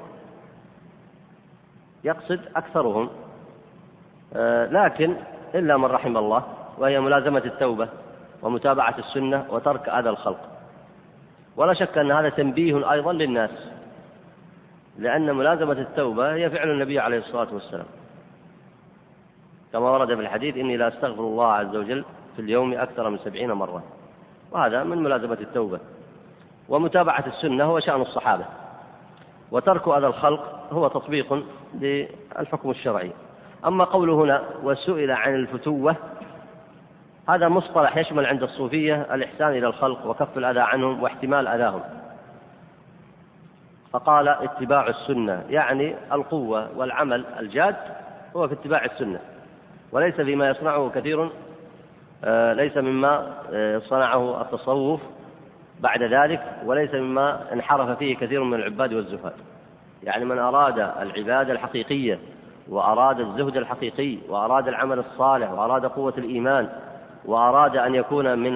[2.05, 3.11] يقصد أكثرهم.
[4.35, 5.17] آه، لكن
[5.55, 6.45] إلا من رحم الله
[6.79, 7.89] وهي ملازمة التوبة
[8.43, 10.41] ومتابعة السنة وترك أذى الخلق.
[11.57, 13.51] ولا شك أن هذا تنبيه أيضا للناس
[14.99, 17.87] لأن ملازمة التوبة هي فعل النبي عليه الصلاة والسلام.
[19.73, 22.05] كما ورد في الحديث إني لا أستغفر الله عز وجل
[22.37, 23.83] في اليوم أكثر من سبعين مرة.
[24.57, 25.81] وهذا من ملازمة التوبة.
[26.69, 28.45] ومتابعة السنة هو شأن الصحابة.
[29.51, 33.13] وترك أذى الخلق هو تطبيق للحكم الشرعي.
[33.67, 35.97] أما قوله هنا وسئل عن الفتوة
[37.29, 41.81] هذا مصطلح يشمل عند الصوفية الإحسان إلى الخلق وكف الأذى عنهم واحتمال أذاهم.
[43.93, 47.77] فقال اتباع السنة يعني القوة والعمل الجاد
[48.37, 49.21] هو في اتباع السنة
[49.93, 51.31] وليس فيما يصنعه كثير
[52.53, 55.01] ليس مما آه، صنعه التصوف
[55.81, 59.33] بعد ذلك وليس مما انحرف فيه كثير من العباد والزهاد.
[60.03, 62.19] يعني من أراد العبادة الحقيقية
[62.69, 66.69] وأراد الزهد الحقيقي وأراد العمل الصالح وأراد قوة الإيمان
[67.25, 68.53] وأراد أن يكون من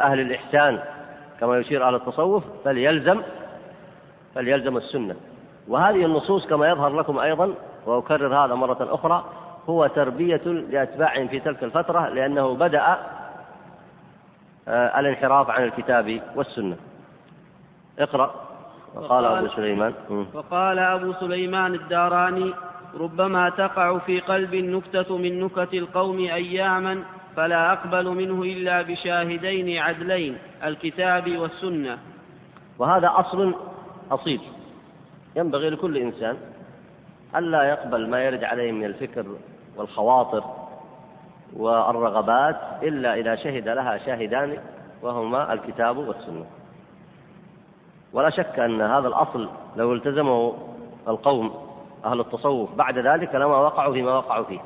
[0.00, 0.78] أهل الإحسان
[1.40, 3.22] كما يشير أهل التصوف فليلزم
[4.34, 5.14] فليلزم السنة.
[5.68, 7.54] وهذه النصوص كما يظهر لكم أيضا
[7.86, 9.24] وأكرر هذا مرة أخرى
[9.68, 12.96] هو تربية لأتباعهم في تلك الفترة لأنه بدأ
[14.68, 16.76] آه، الانحراف عن الكتاب والسنة.
[17.98, 18.34] اقرأ.
[18.94, 19.94] وقال أبو سليمان.
[20.34, 22.54] وقال أبو سليمان الداراني
[22.94, 27.02] ربما تقع في قلب النكتة من نكت القوم أياما
[27.36, 31.98] فلا أقبل منه إلا بشاهدين عدلين الكتاب والسنة.
[32.78, 33.54] وهذا أصل
[34.10, 34.40] أصيل.
[35.36, 36.36] ينبغي لكل إنسان
[37.36, 39.26] ألا يقبل ما يرد عليه من الفكر
[39.76, 40.44] والخواطر
[41.56, 44.58] والرغبات إلا إذا شهد لها شاهدان
[45.02, 46.44] وهما الكتاب والسنة.
[48.12, 50.54] ولا شك أن هذا الأصل لو التزمه
[51.08, 51.54] القوم
[52.04, 54.60] أهل التصوف بعد ذلك لما وقعوا فيما وقعوا فيه.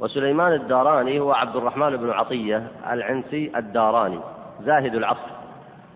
[0.00, 4.20] وسليمان الداراني هو عبد الرحمن بن عطية العنسي الداراني
[4.60, 5.30] زاهد العصر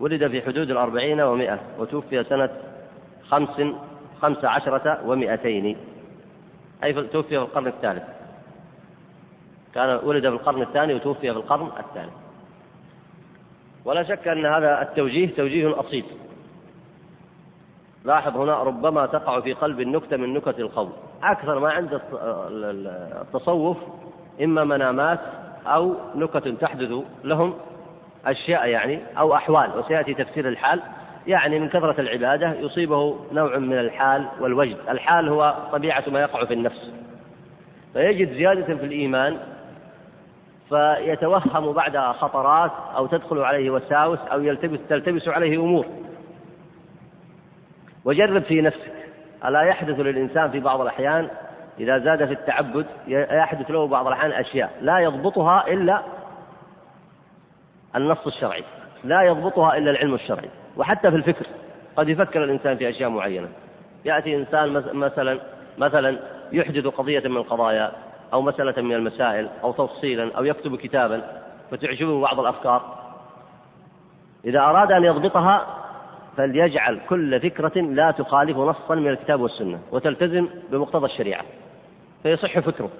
[0.00, 2.50] ولد في حدود الأربعين ومائة وتوفي سنة
[3.28, 3.62] خمس
[4.22, 5.76] خمس عشرة ومائتين
[6.84, 8.02] أي توفي في القرن الثالث.
[9.74, 12.12] كان ولد في القرن الثاني وتوفي في القرن الثالث.
[13.84, 16.04] ولا شك أن هذا التوجيه توجيه أصيل.
[18.04, 20.88] لاحظ هنا ربما تقع في قلب النكتة من نكت القول
[21.22, 22.00] أكثر ما عند
[23.22, 23.76] التصوف
[24.42, 25.20] إما منامات
[25.66, 26.90] أو نكت تحدث
[27.24, 27.54] لهم
[28.26, 29.78] أشياء يعني أو أحوال.
[29.78, 30.82] وسيأتي تفسير الحال.
[31.26, 34.76] يعني من كثرة العبادة يصيبه نوع من الحال والوجد.
[34.88, 36.90] الحال هو طبيعة ما يقع في النفس.
[37.92, 39.38] فيجد زيادة في الإيمان
[40.68, 45.86] فيتوهم بعدها خطرات أو تدخل عليه وساوس أو يلتبس تلتبس عليه أمور.
[48.04, 48.92] وجرب في نفسك.
[49.44, 51.28] ألا يحدث للإنسان في بعض الأحيان
[51.80, 56.02] إذا زاد في التعبد يحدث له بعض الأحيان أشياء لا يضبطها إلا
[57.96, 58.64] النص الشرعي.
[59.04, 60.50] لا يضبطها إلا العلم الشرعي.
[60.76, 61.46] وحتى في الفكر.
[61.96, 63.48] قد يفكر الإنسان في أشياء معينة.
[64.04, 65.38] يأتي إنسان مثلا
[65.78, 66.18] مثلا
[66.52, 67.92] يحدث قضية من القضايا
[68.32, 71.22] أو مسألة من المسائل أو تفصيلا أو يكتب كتابا
[71.70, 72.98] فتعجبه بعض الأفكار.
[74.44, 75.66] إذا أراد أن يضبطها
[76.36, 81.44] فليجعل كل فكرة لا تخالف نصا من الكتاب والسنة وتلتزم بمقتضى الشريعة.
[82.22, 82.90] فيصح فكره.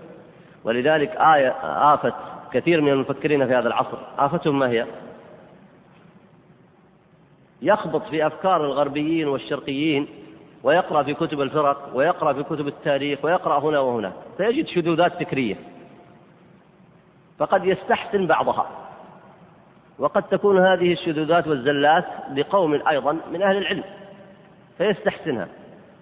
[0.65, 1.55] ولذلك آية
[1.95, 2.13] آفة
[2.53, 3.99] كثير من المفكرين في هذا العصر.
[4.19, 4.87] آفتهم ما هي؟
[7.63, 10.09] يخبط في أفكار الغربيين والشرقيين
[10.63, 15.57] ويقرأ في كتب الفرق ويقرأ في كتب التاريخ ويقرأ هنا وهنا فيجد شذوذات فكرية.
[17.39, 18.67] فقد يستحسن بعضها.
[19.99, 22.05] وقد تكون هذه الشذوذات والزلات
[22.37, 23.85] لقوم أيضا من أهل العلم
[24.79, 25.49] فيستحسنها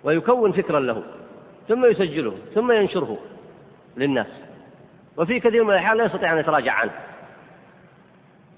[0.05, 1.03] ويكون فكرا له
[1.69, 3.19] ثم يسجله ثم ينشره
[3.97, 4.27] للناس.
[5.17, 6.93] وفي كثير من الأحيان لا يستطيع أن يتراجع عنه.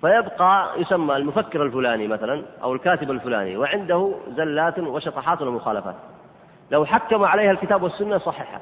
[0.03, 5.95] فيبقى يسمى المفكر الفلاني مثلا أو الكاتب الفلاني وعنده زلات وشطحات ومخالفات.
[6.71, 8.61] لو حكم عليها الكتاب والسنة صححها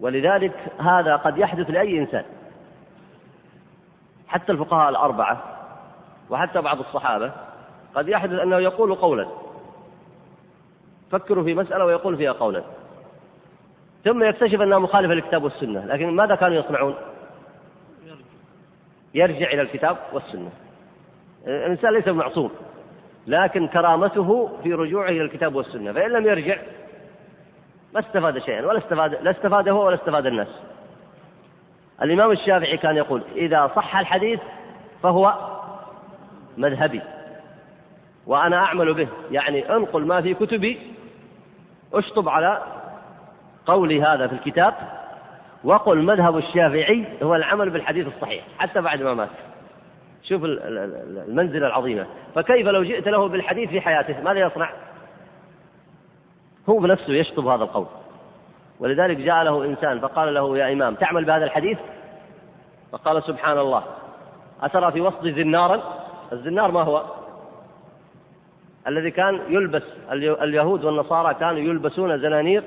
[0.00, 2.24] ولذلك هذا قد يحدث لأي إنسان.
[4.28, 5.42] حتى الفقهاء الأربعة
[6.30, 7.32] وحتى بعض الصحابة
[7.94, 9.26] قد يحدث أنه يقول قولا.
[11.10, 12.62] فكروا في مسألة ويقول فيها قولا.
[14.04, 16.94] ثم يكتشف أنها مخالفة للكتاب والسنة لكن ماذا كانوا يصنعون؟
[19.14, 20.50] يرجع إلى الكتاب والسنة.
[21.46, 22.50] الإنسان ليس معصوم
[23.26, 25.92] لكن كرامته في رجوعه إلى الكتاب والسنة.
[25.92, 26.58] فإن لم يرجع
[27.94, 30.48] ما استفاد شيئا ولا استفاد لا استفاد هو ولا استفاد الناس.
[32.02, 34.40] الإمام الشافعي كان يقول إذا صح الحديث
[35.02, 35.34] فهو
[36.56, 37.00] مذهبي
[38.26, 39.08] وأنا أعمل به.
[39.30, 40.94] يعني أنقل ما في كتبي
[41.94, 42.62] أشطب على
[43.66, 44.74] قولي هذا في الكتاب
[45.64, 49.28] وقل مذهب الشافعي هو العمل بالحديث الصحيح حتى بعد ما مات.
[50.22, 52.06] شوف المنزلة العظيمة.
[52.34, 54.70] فكيف لو جئت له بالحديث في حياته؟ ماذا يصنع؟
[56.68, 57.86] هو بنفسه يشطب هذا القول.
[58.80, 61.78] ولذلك جاء له إنسان فقال له يا إمام تعمل بهذا الحديث؟
[62.92, 63.82] فقال سبحان الله.
[64.62, 65.82] أترى في وسط زنارا
[66.32, 67.02] الزنار ما هو؟
[68.86, 72.64] الذي كان يلبس اليهود والنصارى كانوا يلبسون زنانير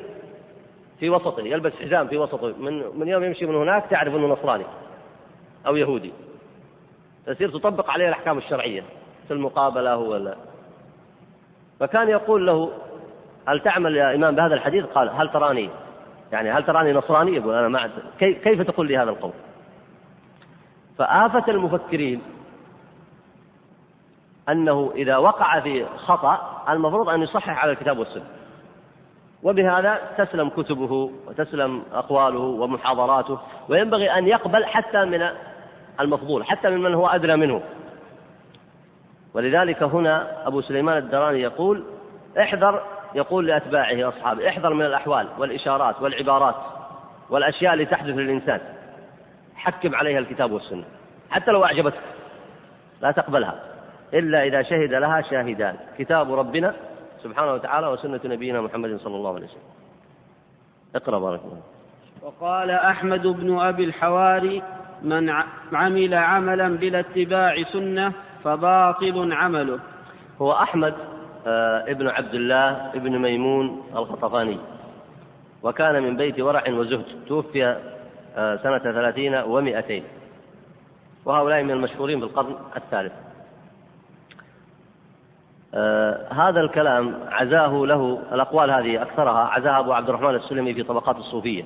[1.01, 4.65] في وسطه يلبس حزام في وسطه من من يوم يمشي من هناك تعرف إنه نصراني
[5.67, 6.13] أو يهودي
[7.25, 8.83] تصير تطبق عليه الأحكام الشرعية
[9.27, 10.35] في المقابلة ولا
[11.79, 12.71] فكان يقول له
[13.47, 15.69] هل تعمل يا إمام بهذا الحديث؟ قال هل تراني
[16.31, 19.33] يعني هل تراني نصراني؟ يقول أنا ما كيف تقول لي هذا القول؟
[20.97, 22.21] فآفة المفكرين
[24.49, 28.40] أنه إذا وقع في خطأ المفروض أن يصحح على الكتاب والسنة
[29.43, 35.29] وبهذا تسلم كتبه وتسلم أقواله ومحاضراته وينبغي أن يقبل حتى من
[35.99, 37.61] المفضول حتى ممن هو أدنى منه.
[39.33, 41.83] ولذلك هنا أبو سليمان الدراني يقول
[42.39, 42.81] احذر
[43.15, 46.55] يقول لأتباعه أصحابه احذر من الأحوال والإشارات والعبارات
[47.29, 48.59] والأشياء اللي تحدث للإنسان.
[49.55, 50.83] حكم عليها الكتاب والسنة
[51.29, 52.01] حتى لو أعجبتك
[53.01, 53.55] لا تقبلها
[54.13, 56.73] إلا إذا شهد لها شاهدان كتاب ربنا
[57.23, 59.69] سبحانه وتعالى وسنة نبينا محمد صلى الله عليه وسلم.
[60.95, 61.61] اقرأ بارك الله
[62.21, 64.61] وقال أحمد بن أبي الحواري
[65.01, 65.29] من
[65.73, 69.79] عمل عملا بلا اتباع سنة فباطل عمله.
[70.41, 70.93] هو أحمد
[71.47, 74.57] آه، ابن عبد الله ابن ميمون الغطفاني
[75.63, 77.05] وكان من بيت ورع وزهد.
[77.27, 77.65] توفي
[78.37, 80.03] آه، سنة ثلاثين ومائتين.
[81.25, 83.13] وهؤلاء من المشهورين بالقرن الثالث.
[85.75, 91.15] آه هذا الكلام عزاه له الأقوال هذه أكثرها عزاها أبو عبد الرحمن السلمي في طبقات
[91.15, 91.63] الصوفية.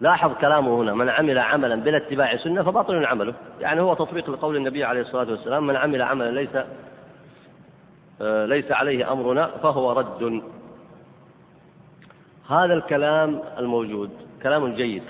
[0.00, 3.34] لاحظ كلامه هنا من عمل عملا بلا اتباع سنة فباطل عمله.
[3.60, 6.56] يعني هو تطبيق لقول النبي عليه الصلاة والسلام من عمل عملا ليس
[8.20, 10.42] آه ليس عليه أمرنا فهو رد.
[12.48, 14.10] هذا الكلام الموجود
[14.42, 15.02] كلام جيد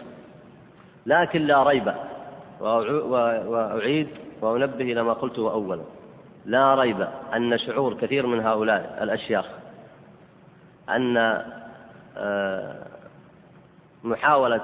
[1.06, 1.92] لكن لا ريب.
[2.60, 4.08] وأعيد
[4.40, 5.82] وأنبه إلى ما قلته أولا.
[6.46, 9.46] لا ريب أن شعور كثير من هؤلاء الأشياخ
[10.88, 11.16] أن
[12.16, 12.86] آه،
[14.04, 14.60] محاولة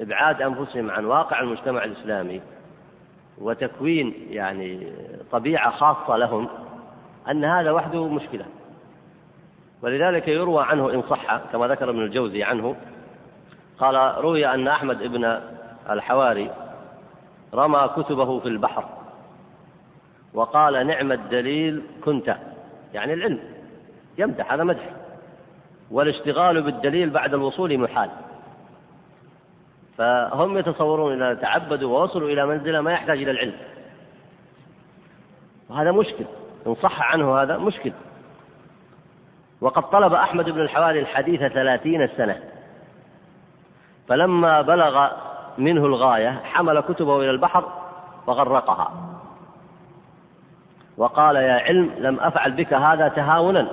[0.00, 2.40] إبعاد أنفسهم عن واقع المجتمع الإسلامي
[3.38, 4.92] وتكوين يعني
[5.32, 6.48] طبيعة خاصة لهم
[7.30, 8.44] أن هذا وحده مشكلة.
[9.82, 12.76] ولذلك يروى عنه إن صح كما ذكر ابن الجوزي عنه
[13.78, 15.40] قال روي أن أحمد بن
[15.90, 16.50] الحواري
[17.54, 18.84] رمى كتبه في البحر.
[20.34, 22.36] وقال نعم الدليل كنت.
[22.94, 23.40] يعني العلم.
[24.18, 24.90] يمدح هذا مدح.
[25.90, 28.10] والاشتغال بالدليل بعد الوصول محال.
[29.98, 33.54] فهم يتصورون إذا تعبدوا ووصلوا إلى منزلة ما يحتاج إلى العلم.
[35.68, 36.24] وهذا مشكل.
[36.66, 37.92] إن صح عنه هذا مشكل.
[39.60, 42.40] وقد طلب أحمد بن الحواري الحديث ثلاثين سنة.
[44.08, 45.08] فلما بلغ
[45.58, 47.64] منه الغاية حمل كتبه إلى البحر
[48.26, 48.92] وغرقها.
[50.96, 53.68] وقال يا علم لم أفعل بك هذا تهاونا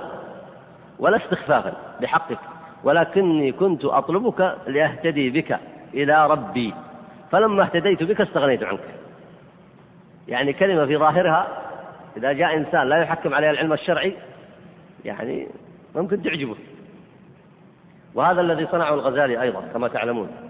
[0.98, 2.38] ولا استخفافا بحقك
[2.84, 5.58] ولكني كنت أطلبك لأهتدي بك
[5.94, 6.74] إلى ربي
[7.30, 8.80] فلما اهتديت بك استغنيت عنك.
[10.28, 11.46] يعني كلمة في ظاهرها
[12.16, 14.16] إذا جاء إنسان لا يحكم عليها العلم الشرعي
[15.04, 15.48] يعني
[15.94, 16.56] ممكن تعجبه.
[18.14, 20.45] وهذا الذي صنعه الغزالي أيضا كما تعلمون؟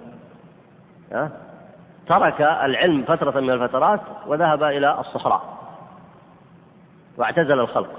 [2.09, 5.57] ترك العلم فترة من الفترات وذهب إلى الصحراء
[7.19, 7.91] واعتزل الخلق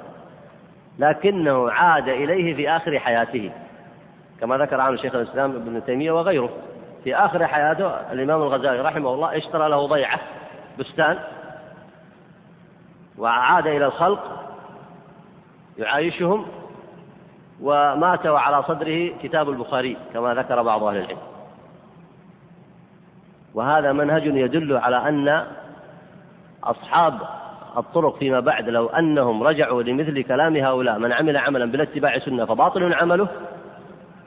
[0.99, 3.51] لكنه عاد إليه في آخر حياته
[4.41, 6.49] كما ذكر عنه شيخ الإسلام ابن تيمية وغيره
[7.03, 10.19] في آخر حياته الإمام الغزالي رحمه الله اشترى له ضيعة
[10.79, 11.19] بستان
[13.17, 14.47] وعاد إلى الخلق
[15.77, 16.45] يعايشهم
[17.61, 21.17] ومات وعلى صدره كتاب البخاري كما ذكر بعض أهل العلم.
[23.53, 25.43] وهذا منهج يدل على أن
[26.63, 27.13] أصحاب
[27.77, 32.45] الطرق فيما بعد لو أنهم رجعوا لمثل كلام هؤلاء من عمل عملا بلا اتباع سنة
[32.45, 33.27] فباطل عمله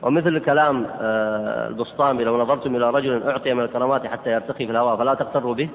[0.02, 4.96] ومثل كلام آه، البسطامي لو نظرتم إلى رجل أعطي من الكرامات حتى يرتقي في الهواء
[4.96, 5.68] فلا تغتروا به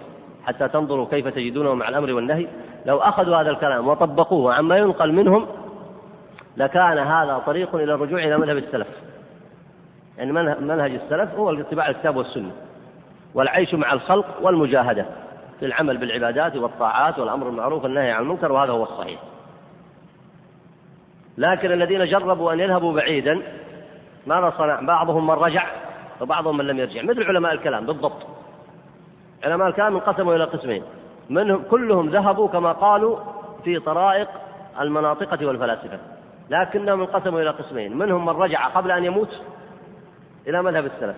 [0.46, 2.48] حتى تنظروا كيف تجدونه مع الأمر والنهي
[2.86, 5.48] لو أخذوا هذا الكلام وطبقوه عما ينقل منهم
[6.58, 8.88] لكان هذا طريق إلى الرجوع إلى مذهب السلف.
[10.18, 10.32] يعني
[10.62, 12.52] منهج السلف هو اتباع الكتاب والسنة.
[13.36, 15.06] والعيش مع الخلق والمجاهدة
[15.60, 19.20] في العمل بالعبادات والطاعات والأمر بالمعروف والنهي عن المنكر وهذا هو الصحيح.
[21.38, 23.42] لكن الذين جربوا أن يذهبوا بعيدا
[24.28, 25.68] ماذا صنع؟ بعضهم من رجع
[26.22, 27.02] وبعضهم من لم يرجع.
[27.02, 28.28] مثل علماء الكلام بالضبط.
[29.44, 30.84] علماء الكلام انقسموا إلى قسمين.
[31.30, 33.18] منهم كلهم ذهبوا كما قالوا
[33.64, 34.28] في طرائق
[34.82, 36.00] المناطقة والفلاسفة.
[36.50, 37.98] لكنهم انقسموا إلى قسمين.
[37.98, 39.42] منهم من رجع قبل أن يموت
[40.48, 41.16] إلى مذهب السلف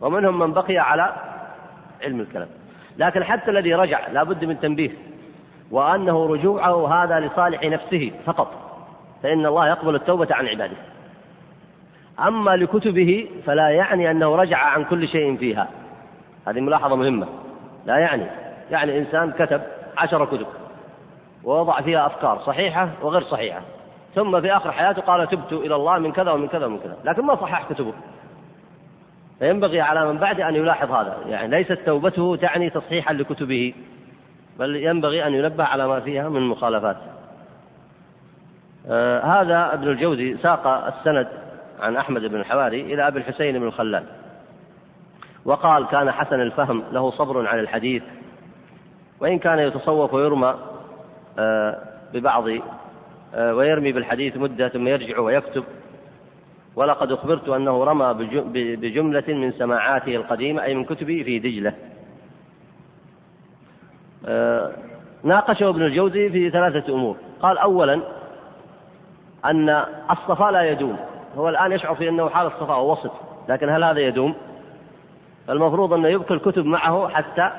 [0.00, 1.14] ومنهم من بقي على
[2.02, 2.48] علم الكلام.
[2.98, 4.90] لكن حتى الذي رجع لا بد من تنبيه
[5.70, 8.52] وأنه رجوعه هذا لصالح نفسه فقط
[9.22, 10.76] فإن الله يقبل التوبة عن عباده.
[12.20, 15.68] أما لكتبه فلا يعني أنه رجع عن كل شيء فيها.
[16.48, 17.26] هذه ملاحظة مهمة.
[17.86, 18.26] لا يعني
[18.70, 19.60] يعني إنسان كتب
[19.96, 20.46] عشر كتب
[21.44, 23.60] ووضع فيها أفكار صحيحة وغير صحيحة
[24.14, 27.22] ثم في آخر حياته قال تبت إلى الله من كذا ومن كذا ومن كذا لكن
[27.22, 27.92] ما صحح كتبه.
[29.38, 31.16] فينبغي على من بعد أن يلاحظ هذا.
[31.26, 33.74] يعني ليست توبته تعني تصحيحا لكتبه
[34.58, 36.96] بل ينبغي أن ينبه على ما فيها من مخالفات.
[38.90, 41.28] آه هذا ابن الجوزي ساق السند
[41.80, 44.04] عن أحمد بن الحواري إلى أبي الحسين بن الخلال.
[45.44, 48.02] وقال كان حسن الفهم له صبر عن الحديث
[49.20, 50.54] وإن كان يتصوف ويرمى
[51.38, 51.78] آه
[52.14, 52.44] ببعض
[53.34, 55.64] آه ويرمي بالحديث مدة ثم يرجع ويكتب
[56.76, 58.14] ولقد أخبرت أنه رمى
[58.76, 61.72] بجملة من سماعاته القديمة أي من كتبه في دجلة.
[64.26, 64.72] آه،
[65.22, 67.16] ناقشه ابن الجوزي في ثلاثة أمور.
[67.40, 68.00] قال أولا
[69.44, 69.68] أن
[70.10, 70.96] الصفاء لا يدوم.
[71.36, 73.12] هو الآن يشعر في أنه حال الصفاء ووسط
[73.48, 74.34] لكن هل هذا يدوم؟
[75.50, 77.50] المفروض أنه يبقي الكتب معه حتى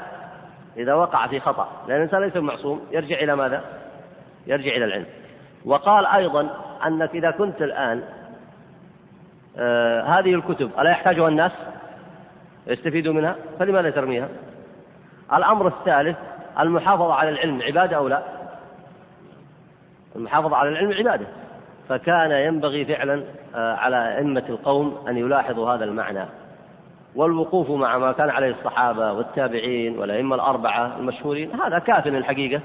[0.78, 1.70] إذا وقع في خطأ.
[1.88, 2.82] لأن الإنسان ليس معصوم.
[2.92, 3.64] يرجع إلى ماذا؟
[4.48, 5.06] يرجع إلى العلم.
[5.66, 6.50] وقال أيضا
[6.88, 8.04] أنك إذا كنت الآن
[10.06, 11.52] هذه الكتب ألا يحتاجها الناس؟
[12.68, 14.28] يستفيدوا منها؟ فلماذا ترميها؟
[15.34, 16.18] الأمر الثالث
[16.60, 18.22] المحافظة على العلم عبادة أو لا؟
[20.16, 21.26] المحافظة على العلم عبادة.
[21.90, 23.24] فكان ينبغي فعلا
[23.56, 26.26] آه، على أئمة القوم أن يلاحظوا هذا المعنى.
[27.16, 32.62] والوقوف مع ما كان عليه الصحابة والتابعين والأئمة الأربعة المشهورين هذا كاف الحقيقة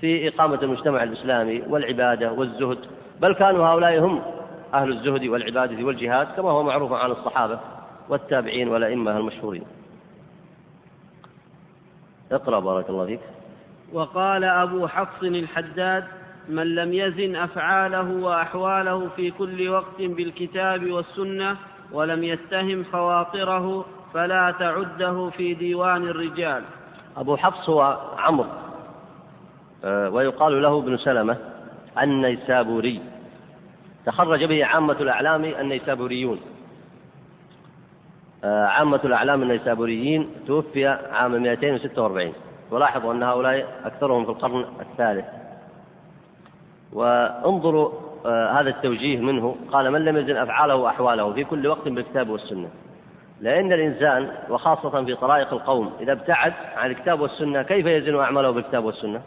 [0.00, 2.78] في إقامة المجتمع الإسلامي والعبادة والزهد.
[3.20, 4.22] بل كانوا هؤلاء هم
[4.74, 7.58] أهل الزهد والعبادة والجهاد كما هو معروف عن الصحابة
[8.08, 9.64] والتابعين والأئمة المشهورين.
[12.32, 13.20] اقرأ بارك الله فيك.
[13.92, 16.04] وقال أبو حفص الحداد
[16.48, 21.56] من لم يزن أفعاله وأحواله في كل وقت بالكتاب والسنة
[21.92, 26.64] ولم يتهم خواطره فلا تعده في ديوان الرجال.
[27.16, 28.46] أبو حفص هو عمرو
[29.84, 31.36] آه، ويقال له ابن سلمة
[32.02, 33.15] النيسابوري.
[34.06, 36.40] تخرج به عامة الأعلام النيسابوريون.
[38.44, 42.32] آه، عامة الأعلام النيسابوريين توفي عام 246
[42.70, 45.24] ولاحظوا أن هؤلاء أكثرهم في القرن الثالث.
[46.92, 47.90] وانظروا
[48.26, 49.56] آه، هذا التوجيه منه.
[49.72, 52.68] قال من لم يزن أفعاله وأحواله في كل وقت بالكتاب والسنة.
[53.40, 58.84] لأن الإنسان وخاصة في طرائق القوم إذا ابتعد عن الكتاب والسنة كيف يزن أعماله بالكتاب
[58.84, 59.20] والسنة؟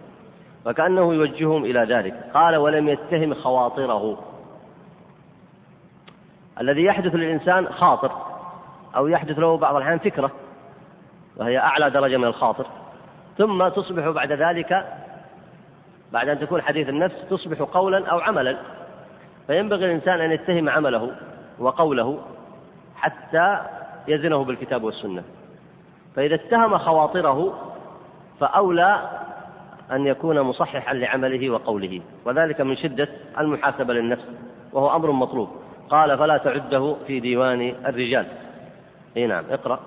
[0.66, 2.14] فكأنه يوجههم إلى ذلك.
[2.34, 4.29] قال ولم يتهم خواطره.
[6.62, 8.12] الذي يحدث للإنسان خاطر
[8.96, 10.32] أو يحدث له بعض الأحيان فكرة
[11.38, 12.66] وهي أعلى درجة من الخاطر.
[13.38, 14.86] ثم تصبح بعد ذلك
[16.14, 18.58] بعد أن تكون حديث النفس تصبح قولا أو عملا.
[19.48, 21.12] فينبغي الإنسان أن يتهم عمله
[21.60, 22.20] وقوله
[22.96, 23.60] حتى
[24.08, 25.24] يزنه بالكتاب والسنة.
[26.16, 27.54] فإذا اتهم خواطره
[28.40, 29.10] فأولى
[29.92, 33.08] أن يكون مصححا لعمله وقوله وذلك من شدة
[33.40, 34.26] المحاسبة للنفس
[34.74, 35.50] وهو أمر مطلوب.
[35.90, 38.26] قال فلا تعده في ديوان الرجال.
[39.18, 39.80] إي نعم اقرأ.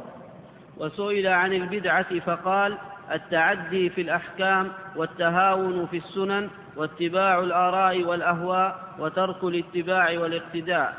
[0.76, 2.78] وسئل عن البدعة فقال
[3.12, 10.94] التعدي في الأحكام والتهاون في السنن واتباع الآراء والأهواء وترك الاتباع والاقتداء.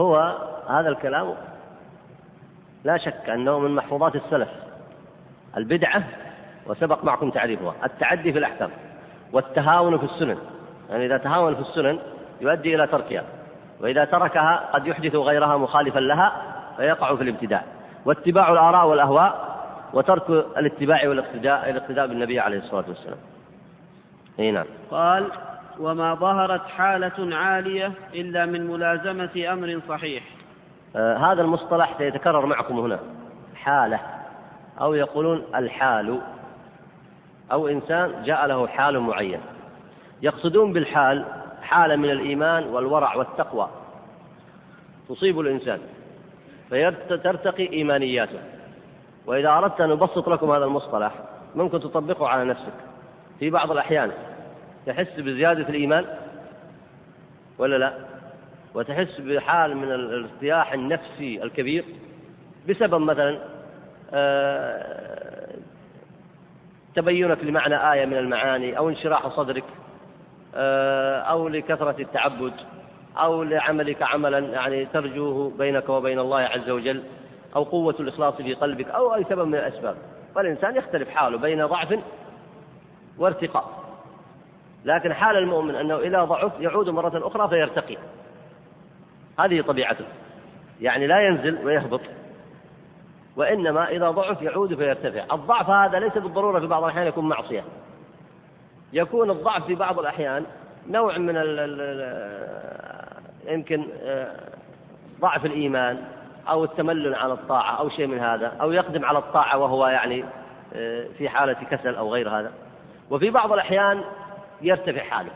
[0.00, 1.34] هو هذا الكلام
[2.84, 4.48] لا شك أنه من محفوظات السلف.
[5.56, 6.04] البدعة
[6.66, 8.70] وسبق معكم تعريفها التعدي في الأحكام
[9.32, 10.38] والتهاون في السنن.
[10.90, 11.98] يعني إذا تهاون في السنن
[12.40, 13.24] يؤدي إلى تركها.
[13.82, 16.32] وإذا تركها قد يحدث غيرها مخالفا لها
[16.76, 17.62] فيقع في الابتداع
[18.04, 19.52] واتباع الآراء والأهواء
[19.92, 23.18] وترك الاتباع والاقتداء الاقتداء بالنبي عليه الصلاة والسلام.
[24.38, 24.64] أي نعم.
[24.90, 25.28] قال
[25.80, 30.22] وما ظهرت حالة عالية إلا من ملازمة أمر صحيح.
[30.96, 32.98] آه هذا المصطلح سيتكرر معكم هنا.
[33.56, 34.00] حالة.
[34.80, 36.20] أو يقولون الحال.
[37.52, 39.40] أو إنسان جاء له حال معين.
[40.22, 41.24] يقصدون بالحال
[41.72, 43.68] حالة من الإيمان والورع والتقوى.
[45.08, 45.80] تصيب الإنسان
[46.70, 48.38] فترتقي إيمانياته.
[49.26, 51.12] وإذا أردت أن أبسط لكم هذا المصطلح
[51.54, 52.72] ممكن تطبقه على نفسك
[53.38, 54.12] في بعض الأحيان.
[54.86, 56.04] تحس بزيادة الإيمان؟
[57.58, 57.92] ولا لا؟
[58.74, 61.84] وتحس بحال من الارتياح النفسي الكبير؟
[62.68, 63.38] بسبب مثلا
[64.14, 65.54] آه،
[66.94, 69.64] تبينك لمعنى آية من المعاني أو انشراح صدرك.
[70.54, 72.52] أو لكثرة التعبد
[73.18, 77.02] أو لعملك عملا يعني ترجوه بينك وبين الله عز وجل
[77.56, 79.96] أو قوة الإخلاص في قلبك أو أي سبب من الأسباب.
[80.34, 81.98] فالإنسان يختلف حاله بين ضعف
[83.18, 83.82] وارتقاء.
[84.84, 87.96] لكن حال المؤمن أنه إذا ضعف يعود مرة أخرى فيرتقي.
[89.40, 90.04] هذه طبيعته.
[90.80, 92.00] يعني لا ينزل ويهبط.
[93.36, 95.34] وإنما إذا ضعف يعود فيرتفع.
[95.34, 97.64] الضعف هذا ليس بالضرورة في بعض الأحيان يكون معصية.
[98.92, 100.44] يكون الضعف في بعض الأحيان
[100.88, 101.36] نوع من
[103.46, 104.32] يمكن آه،
[105.20, 106.04] ضعف الإيمان
[106.48, 110.24] أو التملل عن الطاعة أو شيء من هذا أو يقدم على الطاعة وهو يعني
[110.74, 112.52] آه، في حالة كسل أو غير هذا.
[113.10, 114.04] وفي بعض الأحيان
[114.62, 115.30] يرتفع حاله.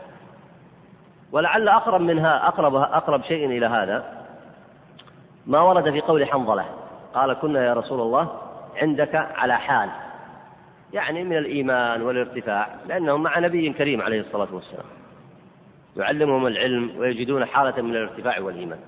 [1.31, 4.25] ولعل أقرب منها أقرب أقرب شيء إلى هذا
[5.45, 6.65] ما ورد في قول حنظلة.
[7.13, 8.39] قال كنا يا رسول الله
[8.81, 9.89] عندك على حال.
[10.93, 14.85] يعني من الإيمان والارتفاع لأنهم مع نبي كريم عليه الصلاة والسلام.
[15.97, 18.79] يعلمهم العلم ويجدون حالة من الارتفاع والإيمان.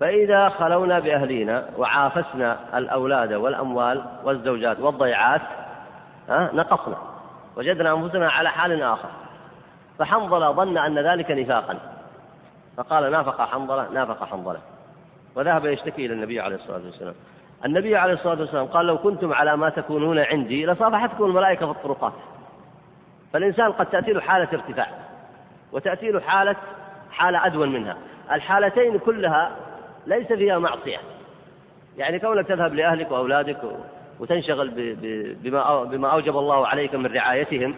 [0.00, 5.40] فإذا خلونا بأهلينا وعافسنا الأولاد والأموال والزوجات والضيعات
[6.30, 6.96] نقصنا.
[7.56, 9.08] وجدنا أنفسنا على حال آخر.
[9.98, 11.78] فحنظلة ظن أن ذلك نفاقا.
[12.76, 14.60] فقال نافق حنظلة نافق حنظلة.
[15.34, 17.14] وذهب يشتكي إلى النبي عليه الصلاة والسلام.
[17.64, 22.12] النبي عليه الصلاة والسلام قال لو كنتم على ما تكونون عندي لصافحتكم الملائكة في الطرقات.
[23.32, 24.88] فالإنسان قد تأتي له حالة ارتفاع
[25.72, 26.56] وتأتي له حالة
[27.10, 27.96] حالة أدون منها.
[28.32, 29.50] الحالتين كلها
[30.06, 30.98] ليس فيها معصية.
[31.96, 33.58] يعني كونك تذهب لأهلك وأولادك
[34.20, 34.70] وتنشغل
[35.42, 37.74] بما بما أوجب الله عليك من رعايتهم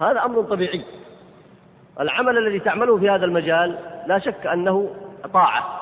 [0.00, 0.84] هذا أمر طبيعي.
[2.00, 4.94] العمل الذي تعمله في هذا المجال لا شك أنه
[5.32, 5.79] طاعة.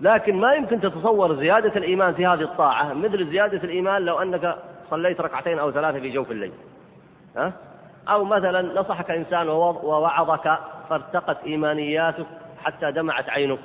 [0.00, 4.56] لكن ما يمكن تتصور زيادة الإيمان في هذه الطاعة مثل زيادة الإيمان لو أنك
[4.90, 6.52] صليت ركعتين أو ثلاثة في جوف الليل.
[7.36, 7.52] ها؟
[8.08, 12.26] أو مثلا نصحك إنسان ووعظك فارتقت إيمانياتك
[12.64, 13.58] حتى دمعت عينك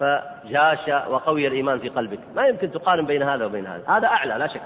[0.00, 2.20] فجاش وقوي الإيمان في قلبك.
[2.36, 3.82] ما يمكن تقارن بين هذا وبين هذا.
[3.88, 4.62] هذا أعلى لا شك.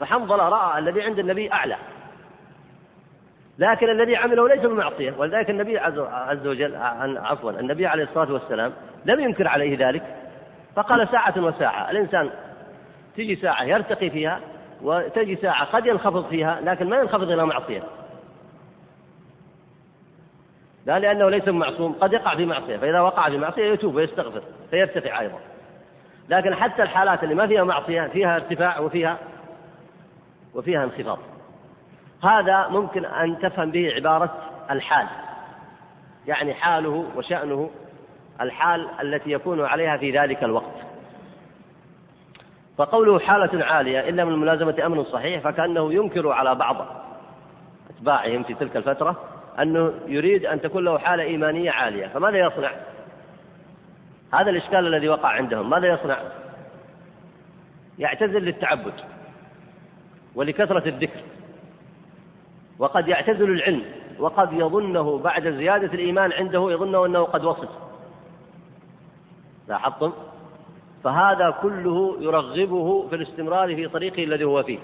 [0.00, 1.76] فحنظلة رأى الذي عند النبي أعلى.
[3.58, 6.76] لكن الذي عمله ليس بمعصية ولذلك النبي عز وجل
[7.18, 8.72] عفوا النبي عليه الصلاة والسلام
[9.04, 10.02] لم ينكر عليه ذلك
[10.76, 12.30] فقال ساعة وساعة الإنسان
[13.16, 14.40] تجي ساعة يرتقي فيها
[14.82, 17.82] وتجي ساعة قد ينخفض فيها لكن ما ينخفض إلى معصية.
[20.86, 25.20] لا لأنه ليس معصوم قد يقع في معصية فإذا وقع في معصية يتوب ويستغفر فيرتفع
[25.20, 25.38] أيضا.
[26.28, 29.18] لكن حتى الحالات اللي ما فيها معصية فيها ارتفاع وفيها
[30.54, 31.18] وفيها انخفاض.
[32.24, 34.34] هذا ممكن أن تفهم به عبارة
[34.70, 35.06] الحال.
[36.26, 37.70] يعني حاله وشأنه
[38.40, 40.88] الحال التي يكون عليها في ذلك الوقت.
[42.78, 46.86] فقوله حالة عالية إلا من ملازمة أمن صحيح فكأنه ينكر على بعض
[47.90, 49.16] أتباعهم في تلك الفترة
[49.58, 52.06] أنه يريد أن تكون له حالة إيمانية عالية.
[52.06, 52.70] فماذا يصنع؟
[54.34, 55.70] هذا الإشكال الذي وقع عندهم.
[55.70, 56.18] ماذا يصنع؟
[57.98, 58.92] يعتزل للتعبد
[60.34, 61.20] ولكثرة الذكر.
[62.78, 63.82] وقد يعتزل العلم
[64.18, 67.68] وقد يظنه بعد زيادة الإيمان عنده يظنه أنه قد وصل
[69.68, 70.12] لاحظتم؟
[71.04, 74.78] فهذا كله يرغبه في الاستمرار في طريقه الذي هو فيه.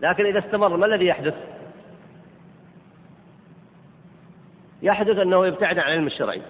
[0.00, 1.34] لكن إذا استمر ما الذي يحدث؟
[4.82, 6.42] يحدث أنه يبتعد عن العلم الشرعي.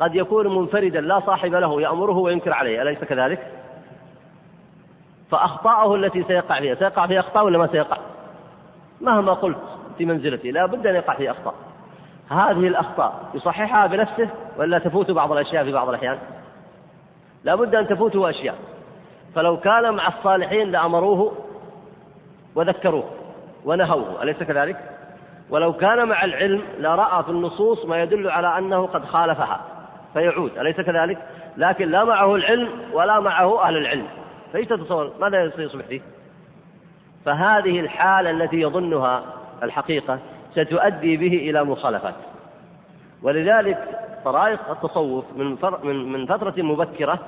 [0.00, 2.82] قد يكون منفردا لا صاحب له يأمره وينكر عليه.
[2.82, 3.52] أليس كذلك؟
[5.30, 7.98] فأخطاءه التي سيقع فيها سيقع في أخطاء ولا ما سيقع؟
[9.00, 9.58] مهما قلت
[9.98, 11.54] في منزلتي لا بد أن يقع في أخطاء
[12.30, 14.28] هذه الأخطاء يصححها بنفسه
[14.58, 16.18] ولا تفوت بعض الأشياء في بعض الأحيان
[17.44, 18.54] لا بد أن تفوته أشياء
[19.34, 21.32] فلو كان مع الصالحين لأمروه
[22.54, 23.04] وذكروه
[23.64, 24.76] ونهوه أليس كذلك؟
[25.50, 29.60] ولو كان مع العلم لرأى في النصوص ما يدل على أنه قد خالفها
[30.12, 31.18] فيعود أليس كذلك؟
[31.56, 34.06] لكن لا معه العلم ولا معه أهل العلم
[34.52, 36.00] فإيش تتصور ماذا يصبح فيه؟
[37.26, 39.22] فهذه الحالة التي يظنها
[39.62, 40.18] الحقيقة
[40.52, 42.14] ستؤدي به إلى مخالفات.
[43.22, 47.18] ولذلك طرائق التصوف من من من فترة مبكرة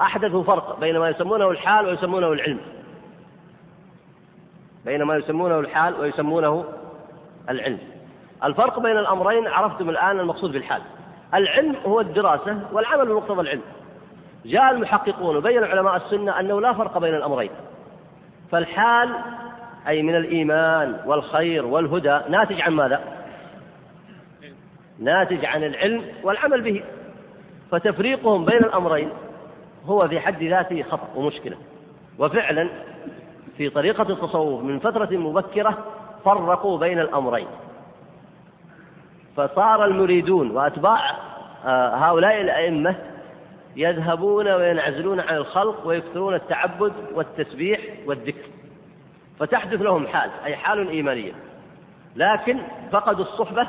[0.00, 2.60] أحدثوا فرق بين ما يسمونه الحال ويسمونه العلم.
[4.84, 6.64] بين ما يسمونه الحال ويسمونه
[7.50, 7.78] العلم.
[8.44, 10.82] الفرق بين الأمرين عرفتم الآن المقصود بالحال.
[11.34, 13.62] العلم هو الدراسة والعمل بمقتضى العلم.
[14.46, 17.50] جاء المحققون وبين علماء السنة أنه لا فرق بين الأمرين.
[18.50, 19.14] فالحال
[19.88, 23.00] أي من الإيمان والخير والهدى ناتج عن ماذا؟
[24.98, 26.82] ناتج عن العلم والعمل به.
[27.70, 29.10] فتفريقهم بين الأمرين
[29.86, 31.56] هو في حد ذاته خطأ ومشكلة.
[32.18, 32.68] وفعلا
[33.56, 35.78] في طريقة التصوف من فترة مبكرة
[36.24, 37.46] فرقوا بين الأمرين.
[39.36, 41.10] فصار المريدون وأتباع
[41.66, 42.96] آه، هؤلاء الأئمة
[43.76, 48.48] يذهبون وينعزلون عن الخلق ويكثرون التعبد والتسبيح والذكر.
[49.38, 51.32] فتحدث لهم حال أي حال إيمانية.
[52.16, 52.58] لكن
[52.92, 53.68] فقدوا الصحبة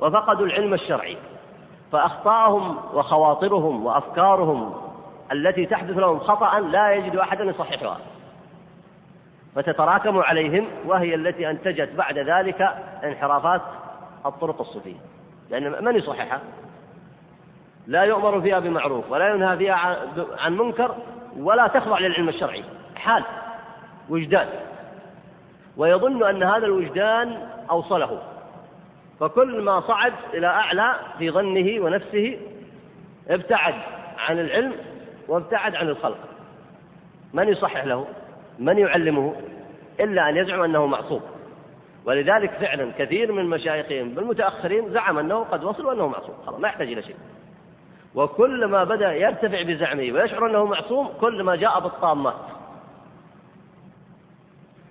[0.00, 1.16] وفقدوا العلم الشرعي.
[1.92, 4.74] فأخطاءهم وخواطرهم وأفكارهم
[5.32, 7.98] التي تحدث لهم خطأ لا يجد أحدا يصححها.
[9.54, 12.62] فتتراكم عليهم وهي التي أنتجت بعد ذلك
[13.04, 13.62] انحرافات
[14.26, 14.96] الطرق الصوفية.
[15.50, 16.40] لأن من يصححها؟
[17.88, 19.98] لا يؤمر فيها بمعروف ولا ينهى فيها
[20.38, 20.94] عن منكر
[21.38, 22.64] ولا تخضع للعلم الشرعي.
[22.96, 23.24] حال.
[24.08, 24.48] وجدان.
[25.76, 28.22] ويظن أن هذا الوجدان أوصله.
[29.20, 32.38] فكل ما صعد إلى أعلى في ظنه ونفسه
[33.28, 33.74] ابتعد
[34.18, 34.72] عن العلم
[35.28, 36.18] وابتعد عن الخلق.
[37.34, 38.06] من يصحح له؟
[38.58, 39.34] من يعلمه؟
[40.00, 41.22] إلا أن يزعم أنه معصوم.
[42.04, 46.34] ولذلك فعلا كثير من مشايخهم بالمتأخرين زعم أنه قد وصل وأنه معصوم.
[46.46, 47.16] خلاص ما يحتاج إلى شيء.
[48.18, 52.34] وكل ما بدأ يرتفع بزعمه ويشعر أنه معصوم كل ما جاء بالطامات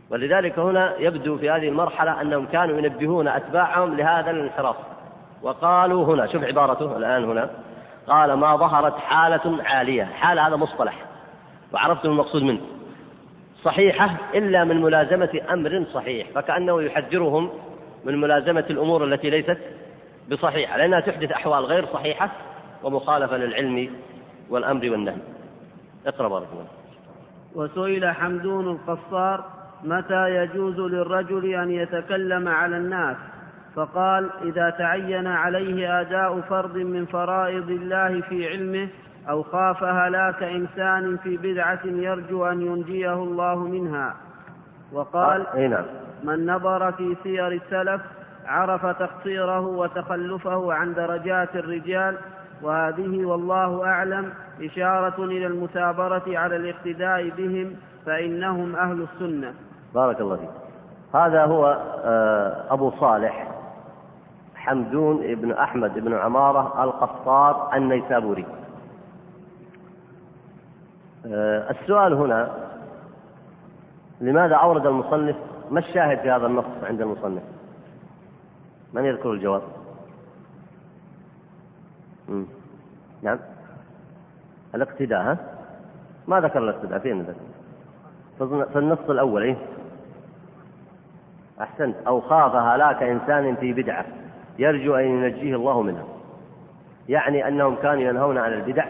[0.09, 4.75] ولذلك هنا يبدو في هذه المرحلة أنهم كانوا ينبهون أتباعهم لهذا الانحراف.
[5.41, 7.49] وقالوا هنا شوف عبارته الآن هنا.
[8.07, 10.03] قال ما ظهرت حالة عالية.
[10.03, 10.95] حالة هذا مصطلح.
[11.73, 12.61] وعرفتم المقصود منه.
[13.63, 16.27] صحيحة إلا من ملازمة أمر صحيح.
[16.35, 17.49] فكأنه يحذرهم
[18.05, 19.57] من ملازمة الأمور التي ليست
[20.31, 20.77] بصحيحة.
[20.77, 22.29] لأنها تحدث أحوال غير صحيحة.
[22.83, 23.89] ومخالفة للعلم
[24.49, 25.21] والأمر والنهي.
[26.05, 26.67] اقرأ بارك الله
[27.55, 29.45] وسئل حمدون القصار
[29.83, 33.17] متى يجوز للرجل أن يتكلم على الناس؟
[33.75, 38.89] فقال إذا تعين عليه أداء فرض من فرائض الله في علمه
[39.29, 44.15] أو خاف هلاك إنسان في بدعة يرجو أن ينجيه الله منها.
[44.91, 45.85] وقال آه نعم.
[46.23, 48.01] من نظر في سير السلف
[48.45, 52.17] عرف تقصيره وتخلفه عن درجات الرجال
[52.61, 59.53] وهذه والله أعلم إشارة إلى المثابرة على الاقتداء بهم فإنهم أهل السنة.
[59.95, 60.49] بارك الله فيك.
[61.15, 63.51] هذا هو آه، أبو صالح
[64.55, 68.45] حمدون بن أحمد بن عمارة القصار النيسابوري.
[71.25, 72.51] آه، السؤال هنا
[74.21, 75.35] لماذا أورد المصنف؟
[75.71, 77.43] ما الشاهد في هذا النص عند المصنف؟
[78.93, 79.61] من يذكر الجواب؟
[83.21, 83.39] نعم.
[84.75, 85.37] الاقتداء ها؟
[86.27, 89.57] ما ذكر الاقتداء فين ذكر؟ في النص الأول إيه؟
[91.61, 91.95] أحسنت.
[92.07, 94.05] أو خاف هلاك إنسان في بدعة
[94.59, 96.03] يرجو أن ينجيه الله منها
[97.09, 98.85] يعني أنهم كانوا ينهون عن البدع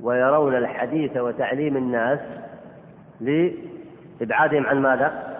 [0.00, 2.20] ويرون الحديث وتعليم الناس
[3.20, 5.36] لإبعادهم عن ماذا؟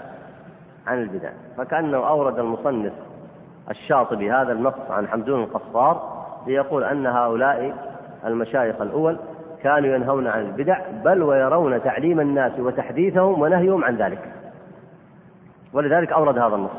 [0.86, 1.30] عن البدع.
[1.56, 2.92] فكأنه أورد المصنف
[3.70, 6.17] الشاطبي هذا النص عن حمدون القصار
[6.48, 7.74] ليقول أن هؤلاء
[8.26, 9.18] المشايخ الأول
[9.62, 14.32] كانوا ينهون عن البدع بل ويرون تعليم الناس وتحديثهم ونهيهم عن ذلك.
[15.72, 16.70] ولذلك أورد هذا النص.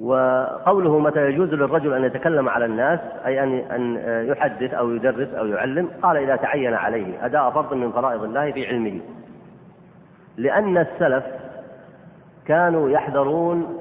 [0.00, 3.96] وقوله متى يجوز للرجل أن يتكلم على الناس أي أن أن
[4.28, 8.66] يحدث أو يدرس أو يعلم قال إذا تعين عليه أداء فرض من فرائض الله في
[8.66, 9.00] علمه.
[10.36, 11.24] لأن السلف
[12.46, 13.78] كانوا يحذرون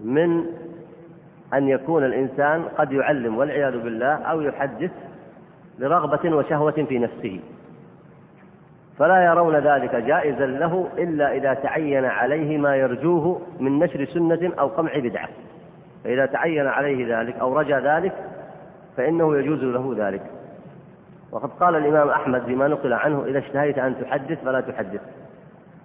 [0.00, 0.44] من
[1.54, 4.90] أن يكون الإنسان قد يعلم والعياذ بالله أو يحدث
[5.78, 7.40] لرغبة وشهوة في نفسه.
[8.98, 14.68] فلا يرون ذلك جائزا له إلا إذا تعين عليه ما يرجوه من نشر سنة أو
[14.68, 15.28] قمع بدعة.
[16.04, 18.12] فإذا تعين عليه ذلك أو رجا ذلك
[18.96, 20.22] فإنه يجوز له ذلك.
[21.32, 25.00] وقد قال الإمام أحمد بما نقل عنه إذا اشتهيت أن تحدث فلا تحدث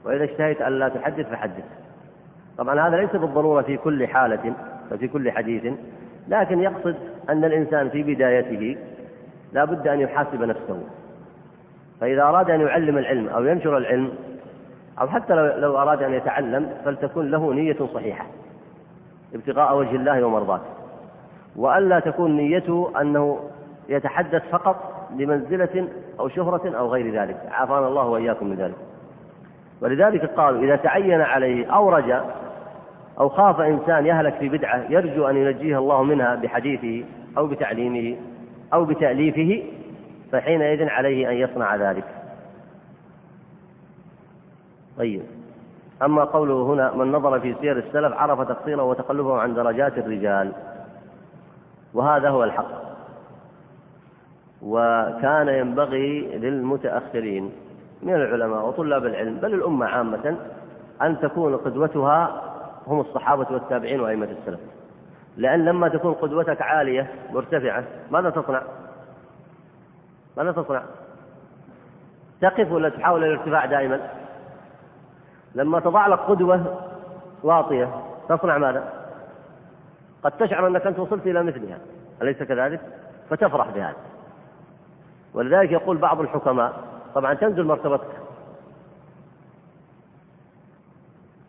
[0.05, 1.63] وإذا اشتهيت أن لا تحدث فحدث.
[2.57, 4.53] طبعا هذا ليس بالضرورة في كل حالة.
[4.93, 5.73] وفي كل حديث.
[6.27, 6.95] لكن يقصد
[7.29, 8.77] أن الإنسان في بدايته
[9.53, 10.83] لا بد أن يحاسب نفسه.
[12.01, 14.11] فإذا أراد أن يعلم العلم أو ينشر العلم
[15.01, 18.25] أو حتى لو, أراد أن يتعلم فلتكن له نية صحيحة
[19.35, 20.69] ابتغاء وجه الله ومرضاته.
[21.55, 23.39] وألا تكون نيته أنه
[23.89, 25.87] يتحدث فقط لمنزلة
[26.19, 27.37] أو شهرة أو غير ذلك.
[27.51, 28.75] عافانا الله وإياكم من ذلك.
[29.81, 32.23] ولذلك قالوا إذا تعين عليه أو رجا
[33.19, 37.05] أو خاف إنسان يهلك في بدعة يرجو أن ينجيه الله منها بحديثه
[37.37, 38.17] أو بتعليمه
[38.73, 39.63] أو بتأليفه
[40.31, 42.03] فحينئذ عليه أن يصنع ذلك.
[44.97, 45.21] طيب.
[46.03, 50.51] أما قوله هنا من نظر في سير السلف عرف تقصيره وتقلبه عن درجات الرجال.
[51.93, 52.83] وهذا هو الحق.
[54.61, 57.51] وكان ينبغي للمتأخرين
[58.03, 60.37] من العلماء وطلاب العلم بل الأمة عامة
[61.01, 62.52] أن تكون قدوتها
[62.87, 64.59] هم الصحابة والتابعين وأئمة السلف
[65.37, 68.61] لأن لما تكون قدوتك عالية مرتفعة ماذا تصنع؟
[70.37, 70.83] ماذا تصنع؟
[72.41, 73.99] تقف ولا تحاول الارتفاع دائما؟
[75.55, 76.81] لما تضع لك قدوة
[77.43, 77.89] واطية
[78.29, 78.93] تصنع ماذا؟
[80.23, 81.77] قد تشعر أنك أنت وصلت إلى مثلها
[82.21, 82.81] أليس كذلك؟
[83.29, 83.95] فتفرح بهذا
[85.33, 86.73] ولذلك يقول بعض الحكماء
[87.15, 88.22] طبعا تنزل مرتبتك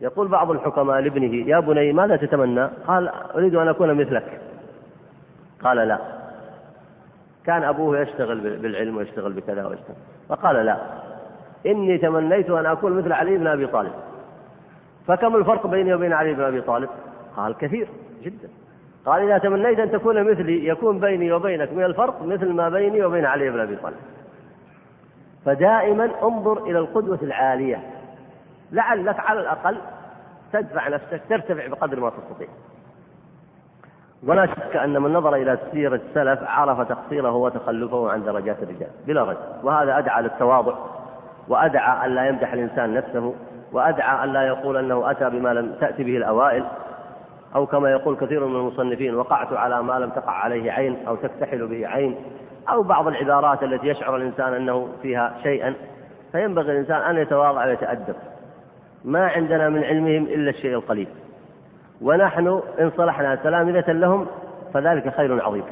[0.05, 4.41] يقول بعض الحكماء لابنه يا بني ماذا تتمنى؟ قال أريد أن أكون مثلك.
[5.63, 5.99] قال لا.
[7.45, 9.95] كان أبوه يشتغل بالعلم ويشتغل بكذا ويشتغل.
[10.29, 10.77] فقال لا.
[11.65, 13.91] إني تمنيت أن أكون مثل علي بن أبي طالب.
[15.07, 16.89] فكم الفرق بيني وبين علي بن أبي طالب؟
[17.37, 17.87] قال كثير
[18.23, 18.49] جدا.
[19.05, 23.25] قال إذا تمنيت أن تكون مثلي يكون بيني وبينك من الفرق مثل ما بيني وبين
[23.25, 23.97] علي بن أبي طالب.
[25.45, 27.79] فدائما انظر إلى القدوة العالية.
[28.71, 29.77] لعلك على الأقل
[30.53, 32.47] تدفع نفسك ترتفع بقدر ما تستطيع.
[34.23, 39.23] ولا شك أن من نظر إلى سيرة السلف عرف تقصيره وتخلفه عن درجات الرجال بلا
[39.23, 40.75] ريب وهذا أدعى للتواضع
[41.47, 43.33] وأدعى أن لا يمدح الإنسان نفسه
[43.71, 46.65] وأدعى أن لا يقول أنه أتى بما لم تأتي به الأوائل.
[47.55, 51.67] أو كما يقول كثير من المصنفين وقعت على ما لم تقع عليه عين أو تكتحل
[51.67, 52.15] به عين.
[52.69, 55.73] أو بعض العبارات التي يشعر الإنسان أنه فيها شيئا.
[56.31, 58.15] فينبغي الإنسان أن يتواضع ويتأدب.
[59.05, 61.07] ما عندنا من علمهم إلا الشيء القليل.
[62.01, 64.27] ونحن إن صلحنا تلامذة لهم
[64.73, 65.63] فذلك خير عظيم.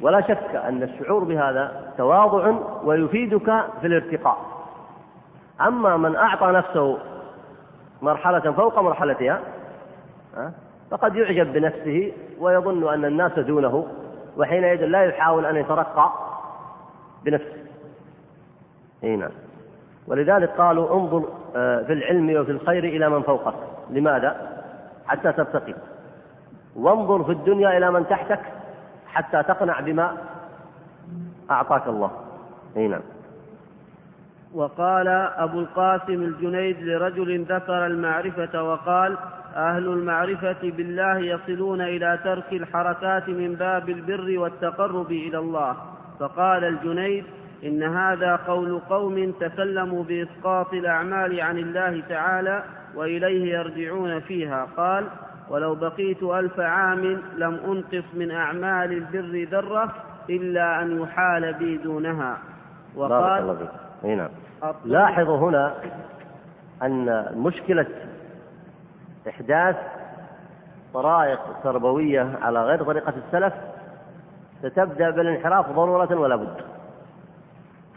[0.00, 2.54] ولا شك أن الشعور بهذا تواضع
[2.84, 4.38] ويفيدك في الارتقاء.
[5.60, 6.98] أما من أعطى نفسه
[8.02, 9.40] مرحلة فوق مرحلتها
[10.90, 13.86] فقد يعجب بنفسه ويظن أن الناس دونه
[14.36, 16.12] وحينئذ لا يحاول أن يترقى
[17.24, 17.56] بنفسه.
[19.04, 19.30] إي نعم.
[20.06, 21.24] ولذلك قالوا انظر
[21.86, 23.54] في العلم وفي الخير إلى من فوقك.
[23.90, 24.36] لماذا؟
[25.06, 25.74] حتى ترتقي.
[26.76, 28.40] وانظر في الدنيا إلى من تحتك
[29.06, 30.16] حتى تقنع بما
[31.50, 32.10] أعطاك الله.
[32.76, 33.00] أي نعم.
[34.54, 39.16] وقال أبو القاسم الجنيد لرجل ذكر المعرفة وقال
[39.56, 45.76] أهل المعرفة بالله يصلون إلى ترك الحركات من باب البر والتقرب إلى الله.
[46.20, 47.24] فقال الجنيد
[47.64, 52.62] إن هذا قول قوم تكلموا بإسقاط الأعمال عن الله تعالى
[52.94, 54.68] وإليه يرجعون فيها.
[54.76, 55.04] قال
[55.50, 59.94] ولو بقيت ألف عام لم أنقص من أعمال البر ذرة
[60.30, 62.38] إلا أن يحال بي دونها.
[62.96, 63.68] وقال
[64.04, 64.28] نعم.
[64.84, 65.74] لاحظوا هنا
[66.82, 67.86] أن مشكلة
[69.28, 69.76] إحداث
[70.94, 73.52] طرائق تربوية على غير طريقة السلف
[74.62, 76.75] ستبدأ بالانحراف ضرورة ولا بد.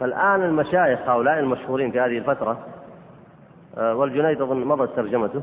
[0.00, 2.58] فالآن المشايخ هؤلاء المشهورين في هذه الفترة
[3.78, 5.42] آه، والجنيد أظن مضت ترجمته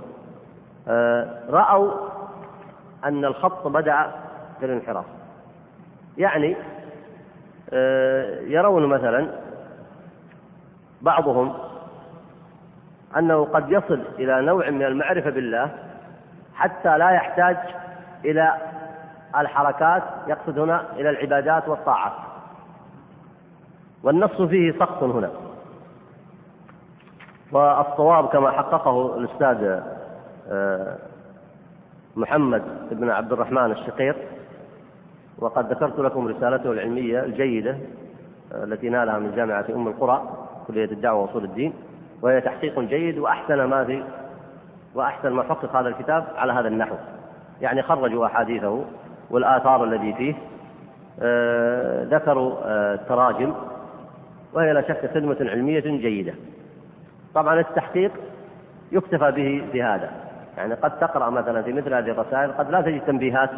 [0.88, 1.91] آه، رأوا
[3.05, 4.12] أن الخط بدأ
[4.60, 5.05] في الانحراف
[6.18, 6.55] يعني
[7.74, 9.28] آه، يرون مثلا
[11.01, 11.53] بعضهم
[13.18, 15.72] أنه قد يصل إلى نوع من المعرفة بالله
[16.55, 17.58] حتى لا يحتاج
[18.26, 18.53] إلى
[19.38, 22.14] الحركات يقصد هنا إلى العبادات والطاعات.
[24.08, 25.30] والنص فيه سقط هنا.
[27.51, 29.82] والصواب كما حققه الأستاذ
[30.51, 30.95] آه،
[32.16, 34.16] محمد بن عبد الرحمن الشقير
[35.39, 37.78] وقد ذكرت لكم رسالته العلمية الجيدة
[38.53, 40.22] آه، التي نالها من جامعة أم القرى
[40.68, 41.74] كلية الدعوة وأصول الدين
[42.22, 44.03] وهي تحقيق جيد وأحسن ما في
[44.95, 46.95] وأحسن ما حقق هذا الكتاب على هذا النحو.
[47.62, 48.86] يعني خرجوا أحاديثه
[49.30, 50.36] والآثار الذي فيه
[51.22, 52.55] آه، ذكروا
[52.93, 53.53] التراجم
[54.54, 56.34] وهي لا شك خدمة علمية جيدة.
[57.36, 58.12] طبعا التحقيق
[58.91, 60.12] يكتفى به بهذا.
[60.58, 63.50] يعني قد تقرأ مثلا في مثل هذه الرسائل قد لا تجد تنبيهات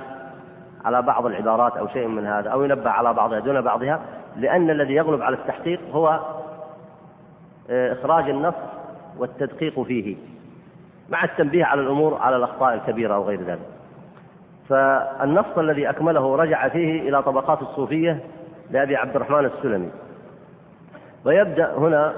[0.86, 4.00] على بعض العبارات أو شيء من هذا أو ينبه على بعضها دون بعضها
[4.38, 6.20] لأن الذي يغلب على التحقيق هو
[7.70, 8.56] آه، إخراج النص
[9.18, 10.16] والتدقيق فيه
[11.10, 13.60] مع التنبيه على الأمور على الأخطاء الكبيرة أو غير ذلك.
[14.70, 18.20] فالنص الذي أكمله رجع فيه إلى طبقات الصوفية
[18.72, 19.90] لأبي عبد الرحمن السلمي.
[21.26, 22.14] ويبدأ هنا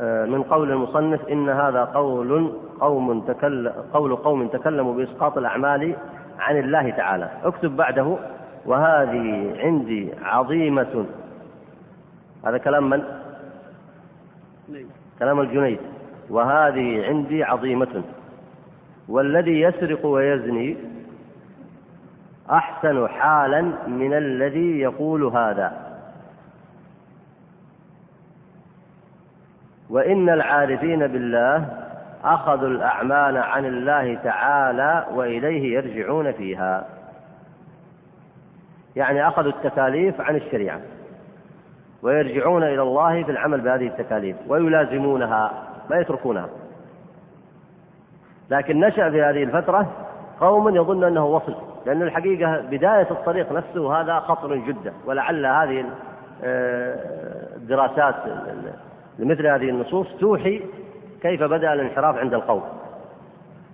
[0.00, 5.94] آه، من قول المصنف إن هذا قول قوم تكلم قول قوم تكلموا بإسقاط الأعمال
[6.38, 7.30] عن الله تعالى.
[7.44, 8.16] اكتب بعده
[8.66, 11.06] وهذه عندي عظيمة.
[12.44, 13.02] هذا كلام من؟
[15.18, 15.78] كلام الجنيد.
[16.30, 18.02] وهذه عندي عظيمة.
[19.08, 20.76] والذي يسرق ويزني
[22.50, 25.89] أحسن حالا من الذي يقول هذا.
[29.90, 31.68] وإن العارفين بالله
[32.24, 36.86] أخذوا الأعمال عن الله تعالى وإليه يرجعون فيها.
[38.96, 40.80] يعني أخذوا التكاليف عن الشريعة
[42.02, 45.52] ويرجعون إلى الله في العمل بهذه التكاليف ويلازمونها
[45.90, 46.48] ما يتركونها.
[48.50, 49.86] لكن نشأ في هذه الفترة
[50.40, 51.54] قوم يظن أنه وصل
[51.86, 55.84] لأن الحقيقة بداية الطريق نفسه هذا خطر جدا ولعل هذه
[56.44, 56.96] آه،
[57.56, 58.14] الدراسات
[59.20, 60.62] لمثل هذه النصوص توحي
[61.22, 62.62] كيف بدأ الانحراف عند القوم.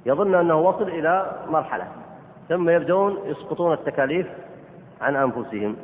[0.06, 1.84] يظن أنه وصل إلى مرحلة
[2.48, 4.26] ثم يبدون يسقطون التكاليف
[5.00, 5.76] عن أنفسهم.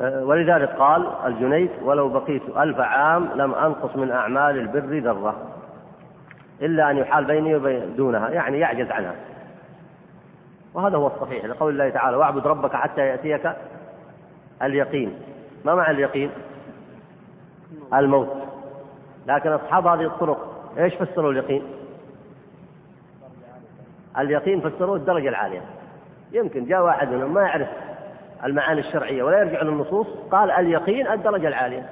[0.00, 5.34] أه، ولذلك قال الجنيد ولو بقيت ألف عام لم أنقص من أعمال البر ذرة
[6.62, 8.28] إلا أن يحال بيني وبين دونها.
[8.28, 9.14] يعني يعجز عنها.
[10.74, 13.52] وهذا هو الصحيح لقول الله تعالى واعبد ربك حتى يأتيك
[14.62, 15.18] اليقين.
[15.64, 16.30] ما معنى اليقين؟
[17.94, 18.36] الموت.
[19.26, 21.62] لكن أصحاب هذه الطرق إيش فسروا اليقين؟
[24.18, 25.62] اليقين فسروه الدرجة العالية.
[26.32, 27.68] يمكن جاء واحد منهم ما يعرف
[28.44, 31.86] المعاني الشرعية ولا يرجع للنصوص قال اليقين الدرجة العالية.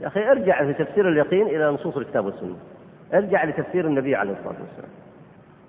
[0.00, 2.56] يا أخي ارجع في تفسير اليقين إلى نصوص الكتاب والسنة.
[3.14, 4.90] ارجع لتفسير النبي عليه الصلاة والسلام.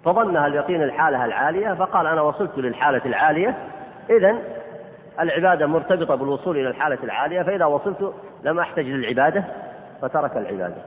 [0.06, 3.58] فظنها اليقين الحالة العالية فقال أنا وصلت للحالة العالية.
[4.10, 4.38] إذا
[5.20, 8.14] العبادة مرتبطة بالوصول إلى الحالة العالية فإذا وصلت
[8.44, 9.44] لم أحتج للعبادة
[10.02, 10.82] فترك العبادة.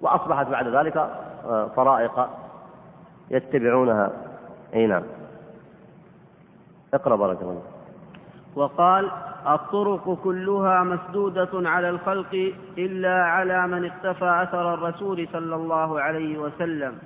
[0.00, 2.28] وأصبحت بعد ذلك آه، طرائق
[3.30, 4.10] يتبعونها.
[4.74, 5.02] أي نعم.
[6.94, 7.62] اقرأ بارك الله
[8.56, 9.10] وقال
[9.48, 16.98] الطرق كلها مسدودة على الخلق إلا على من اقتفى أثر الرسول صلى الله عليه وسلم.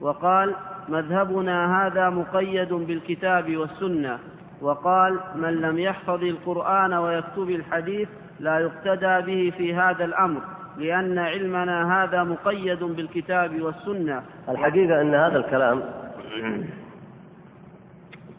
[0.00, 0.54] وقال
[0.88, 4.18] مذهبنا هذا مقيد بالكتاب والسنة.
[4.60, 8.08] وقال من لم يحفظ القرآن ويكتب الحديث
[8.40, 10.40] لا يقتدى به في هذا الأمر
[10.76, 14.22] لأن علمنا هذا مقيد بالكتاب والسنة.
[14.48, 15.82] الحقيقة أن هذا الكلام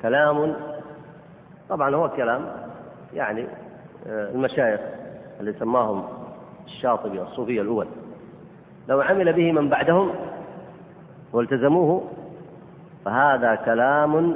[0.01, 0.55] كلام
[1.69, 2.45] طبعا هو كلام
[3.13, 3.45] يعني
[4.07, 4.79] آه، المشايخ
[5.39, 6.03] اللي سماهم
[6.65, 7.87] الشاطبي الصوفية الأول.
[8.89, 10.11] لو عمل به من بعدهم
[11.33, 12.07] والتزموه
[13.05, 14.35] فهذا كلام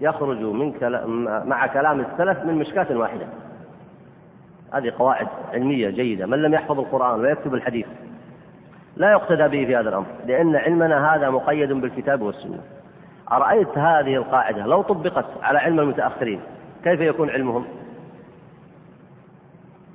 [0.00, 3.26] يخرج من كلام مع كلام السلف من مشكاة واحدة.
[4.72, 6.26] هذه قواعد علمية جيدة.
[6.26, 7.86] من لم يحفظ القرآن ويكتب الحديث
[8.96, 12.60] لا يقتدى به في هذا الأمر لأن علمنا هذا مقيد بالكتاب والسنة.
[13.32, 16.40] أرأيت هذه القاعدة؟ لو طبقت على علم المتأخرين
[16.84, 17.64] كيف يكون علمهم؟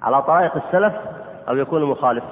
[0.04, 0.94] على طريق السلف
[1.50, 2.24] أو يكون مخالف؟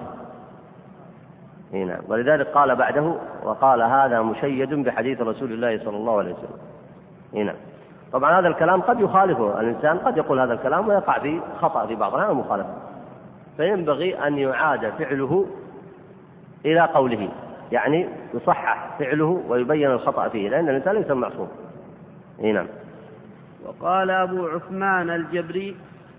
[1.74, 2.02] نعم.
[2.08, 6.58] ولذلك قال بعده وقال هذا مشيد بحديث رسول الله صلى الله عليه وسلم.
[7.34, 7.56] نعم.
[8.14, 12.14] طبعا هذا الكلام قد يخالفه الإنسان قد يقول هذا الكلام ويقع في خطأ في بعض
[12.14, 12.74] الأحيان مخالفة
[13.58, 15.46] فينبغي أن يعاد فعله
[16.66, 17.30] إلى قوله
[17.72, 21.48] يعني يصحح فعله ويبين الخطأ فيه لأن الإنسان ليس معصوم.
[22.40, 22.68] نعم.
[23.66, 25.76] وقال أبو عثمان الجبري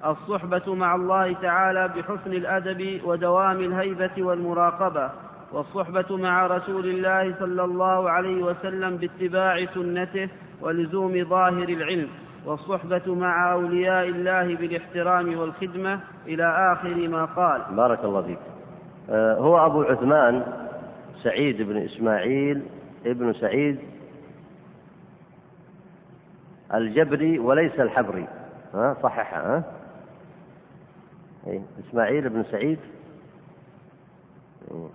[0.07, 5.11] الصحبة مع الله تعالى بحسن الأدب ودوام الهيبة والمراقبة.
[5.55, 10.29] والصحبة مع رسول الله صلى الله عليه وسلم باتباع سنته
[10.61, 12.09] ولزوم ظاهر العلم
[12.47, 17.63] والصحبة مع أولياء الله بالاحترام والخدمة إلى آخر ما قال.
[17.77, 18.39] بارك الله فيك.
[19.11, 20.45] آه، هو أبو عثمان
[21.23, 22.63] سعيد بن إسماعيل
[23.07, 23.79] ابن سعيد
[26.75, 28.27] الجبري وليس الحبري.
[28.75, 29.65] ها صححها ها؟
[31.47, 32.79] إيه، إسماعيل بن سعيد.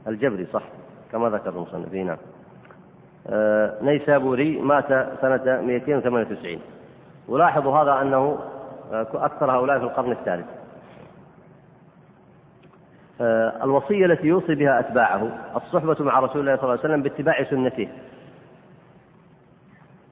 [0.07, 0.63] الجبري صح
[1.11, 2.17] كما ذكر المصنف نعم
[3.81, 4.87] نيسابوري مات
[5.21, 6.59] سنة 298
[7.27, 8.39] ولاحظوا هذا أنه
[8.91, 10.45] آه، أكثر هؤلاء في القرن الثالث.
[13.21, 17.43] آه، الوصية التي يوصي بها أتباعه الصحبة مع رسول الله صلى الله عليه وسلم باتباع
[17.43, 17.87] سنته.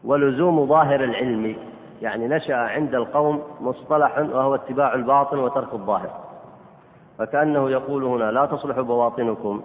[0.04, 1.56] ولزوم ظاهر العلم
[2.02, 6.27] يعني نشأ عند القوم مصطلح وهو اتباع الباطن وترك الظاهر.
[7.18, 9.64] فكأنه يقول هنا لا تصلح بواطنكم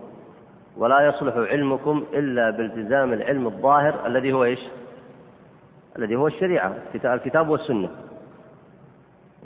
[0.77, 4.61] ولا يصلح علمكم إلا بالتزام العلم الظاهر الذي هو إيش؟
[5.99, 6.75] الذي هو الشريعة
[7.05, 7.91] الكتاب والسنة.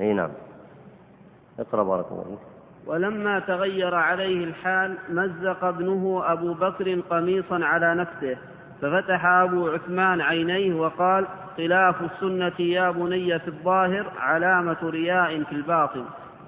[0.01, 0.31] أي نعم.
[1.59, 2.39] اقرأ بارك الله فيك.
[2.87, 8.37] ولما تغير عليه الحال مزق ابنه أبو بكر قميصا على نفسه
[8.83, 11.27] ففتح أبو عثمان عينيه وقال
[11.57, 16.05] خلاف السنة يا بني في الظاهر علامة رياء في الباطن.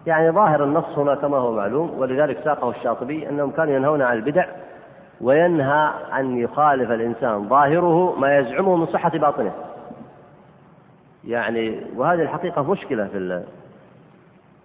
[0.09, 4.47] يعني ظاهر النص هنا كما هو معلوم ولذلك ساقه الشاطبي أنهم كانوا ينهون عن البدع
[5.21, 7.49] وينهى أن يخالف الإنسان.
[7.49, 9.53] ظاهره ما يزعمه من صحة باطنه.
[11.25, 13.43] يعني وهذه الحقيقة مشكلة في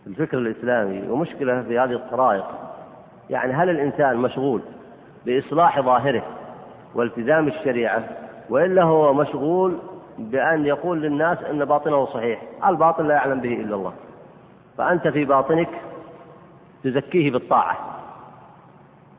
[0.08, 2.46] الفكر الإسلامي ومشكلة في هذه الطرائق.
[3.30, 4.62] يعني هل الإنسان مشغول
[5.26, 6.24] بإصلاح ظاهره
[6.96, 8.04] والتزام الشريعة
[8.50, 9.78] وإلا هو مشغول
[10.18, 13.94] بأن يقول للناس أن باطنه صحيح؟ الباطن لا يعلم به إلا الله.
[14.78, 15.70] فأنت في باطنك
[16.84, 17.78] تزكيه بالطاعة.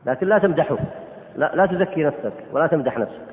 [0.05, 0.77] لكن لا تمدحه.
[1.35, 3.25] لا, لا تزكي نفسك ولا تمدح نفسك.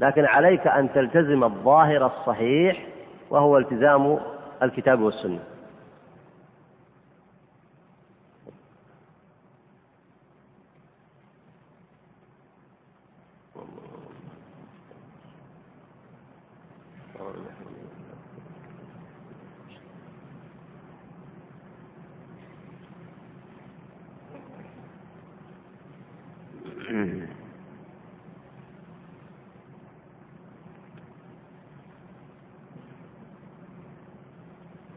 [0.00, 2.86] لكن عليك أن تلتزم الظاهر الصحيح
[3.30, 4.18] وهو التزام
[4.62, 5.38] الكتاب والسنة.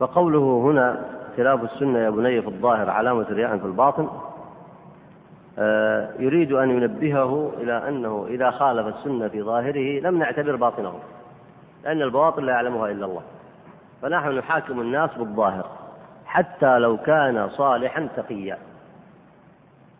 [0.07, 1.01] فقوله هنا
[1.37, 4.07] خلاف السنة يا بني في الظاهر علامة رياء في الباطن
[5.59, 10.93] آه، يريد أن ينبهه إلى أنه إذا خالف السنة في ظاهره لم نعتبر باطنه
[11.83, 13.21] لأن البواطن لا يعلمها إلا الله.
[14.01, 15.65] فنحن نحاكم الناس بالظاهر
[16.25, 18.57] حتى لو كان صالحا تقيا.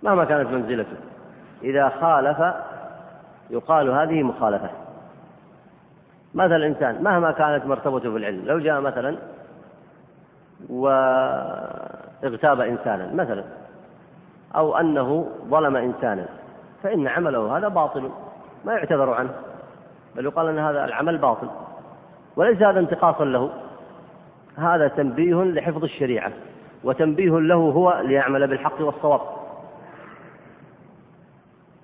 [0.04, 0.98] مهما كانت منزلته.
[1.64, 2.54] إذا خالف
[3.50, 4.70] يقال هذه مخالفة.
[6.34, 9.18] مثلا الإنسان مهما كانت مرتبته في العلم لو جاء مثلا
[10.70, 13.44] واغتاب إنسانا مثلا
[14.56, 16.26] أو أنه ظلم إنسانا
[16.84, 18.10] فإن عمله هذا باطل
[18.66, 19.30] ما يعتذر عنه
[20.16, 21.48] بل يقال أن هذا العمل باطل
[22.36, 23.50] وليس هذا انتقاصا له
[24.58, 26.32] هذا تنبيه لحفظ الشريعة
[26.84, 29.22] وتنبيه له هو ليعمل بالحق والصواب.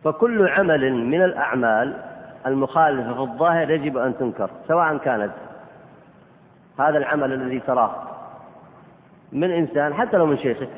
[0.04, 1.94] فكل عمل من الأعمال
[2.46, 5.32] المخالفة في الظاهر يجب أن تنكر سواء كانت
[6.80, 8.13] هذا العمل الذي تراه
[9.34, 10.70] من إنسان حتى لو من شيخك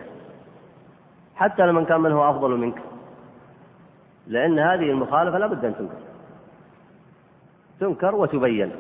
[1.36, 2.82] حتى كان من هو أفضل منك.
[4.28, 5.94] لأن هذه المخالفة لا بد أن تنكر.
[7.80, 8.72] تنكر وتبين.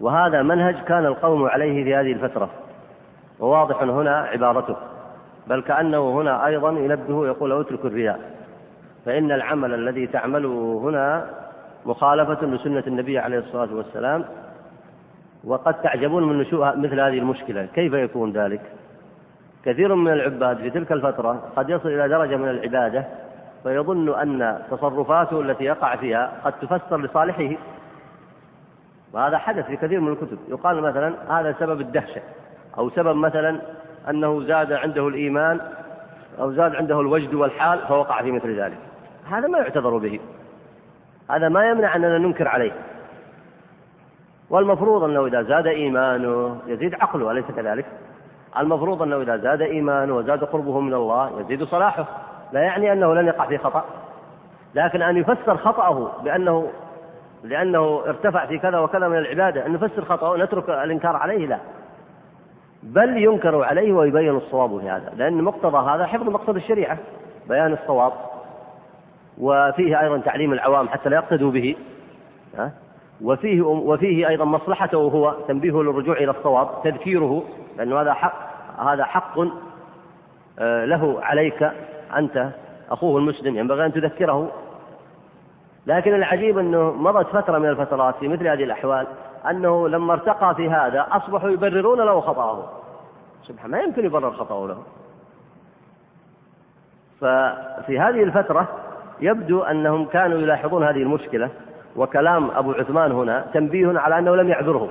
[0.00, 2.50] وهذا منهج كان القوم عليه في هذه الفترة.
[3.40, 4.76] وواضح هنا عبارته.
[5.46, 8.20] بل كأنه هنا أيضا ينبه يقول أترك الرياء.
[9.04, 11.30] فإن العمل الذي تعمله هنا
[11.86, 14.24] مخالفة لسنة النبي عليه الصلاة والسلام
[15.46, 17.68] وقد تعجبون من نشوء مثل هذه المشكلة.
[17.74, 18.60] كيف يكون ذلك؟
[19.64, 23.04] كثير من العباد في تلك الفترة قد يصل إلى درجة من العبادة
[23.62, 27.56] فيظن أن تصرفاته التي يقع فيها قد تفسر لصالحه.
[29.12, 30.38] وهذا حدث في كثير من الكتب.
[30.48, 32.20] يقال مثلا هذا سبب الدهشة
[32.78, 33.60] أو سبب مثلا
[34.10, 35.60] أنه زاد عنده الإيمان
[36.40, 38.78] أو زاد عنده الوجد والحال فوقع في مثل ذلك.
[39.30, 40.20] هذا ما يعتذر به.
[41.30, 42.72] هذا ما يمنع أننا ننكر عليه.
[44.50, 47.86] والمفروض أنه إذا زاد إيمانه يزيد عقله أليس كذلك؟
[48.58, 52.06] المفروض أنه إذا زاد إيمانه وزاد قربه من الله يزيد صلاحه.
[52.52, 53.84] لا يعني أنه لن يقع في خطأ.
[54.74, 56.68] لكن أن يفسر خطأه بأنه
[57.44, 61.58] لأنه ارتفع في كذا وكذا من العبادة أن نفسر خطأه ونترك الإنكار عليه لا.
[62.82, 65.12] بل ينكر عليه ويبين الصواب في هذا.
[65.16, 66.98] لأن مقتضى هذا حفظ مقصد الشريعة
[67.48, 68.12] بيان الصواب.
[69.38, 71.76] وفيه أيضا تعليم العوام حتى لا يقتدوا به.
[73.22, 77.42] وفيه وفيه أيضا مصلحته هو تنبيهه للرجوع إلى الصواب تذكيره
[77.78, 78.46] لأنه هذا حق
[78.78, 79.38] هذا حق
[80.58, 81.70] آه، له عليك
[82.16, 82.48] أنت
[82.90, 84.50] أخوه المسلم ينبغي أن تذكره.
[85.86, 89.06] لكن العجيب أنه مضت فترة من الفترات في مثل هذه الأحوال
[89.50, 92.64] أنه لما ارتقى في هذا أصبحوا يبررون له خطأه.
[93.42, 94.82] سبحان ما يمكن يبرر خطأه له.
[97.20, 98.68] ففي هذه الفترة
[99.20, 101.50] يبدو أنهم كانوا يلاحظون هذه المشكلة.
[101.96, 104.88] وكلام أبو عثمان هنا تنبيه على أنه لم يعذره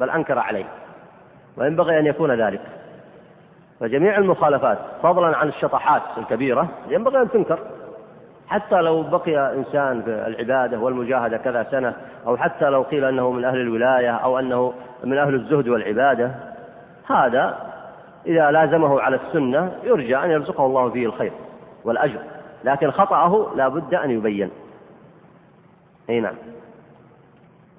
[0.00, 0.64] بل أنكر عليه
[1.56, 2.60] وينبغي أن يكون ذلك.
[3.80, 7.58] فجميع المخالفات فضلا عن الشطحات الكبيرة ينبغي أن تنكر.
[8.48, 11.94] حتى لو بقي إنسان في العبادة والمجاهدة كذا سنة
[12.26, 14.72] أو حتى لو قيل أنه من أهل الولاية أو أنه
[15.04, 16.30] من أهل الزهد والعبادة
[17.06, 17.56] هذا
[18.26, 21.32] إذا لازمه على السنة يرجى أن يرزقه الله فيه الخير
[21.84, 22.18] والأجر.
[22.64, 24.50] لكن خطأه لا بد أن يبين.
[26.10, 26.34] أي نعم.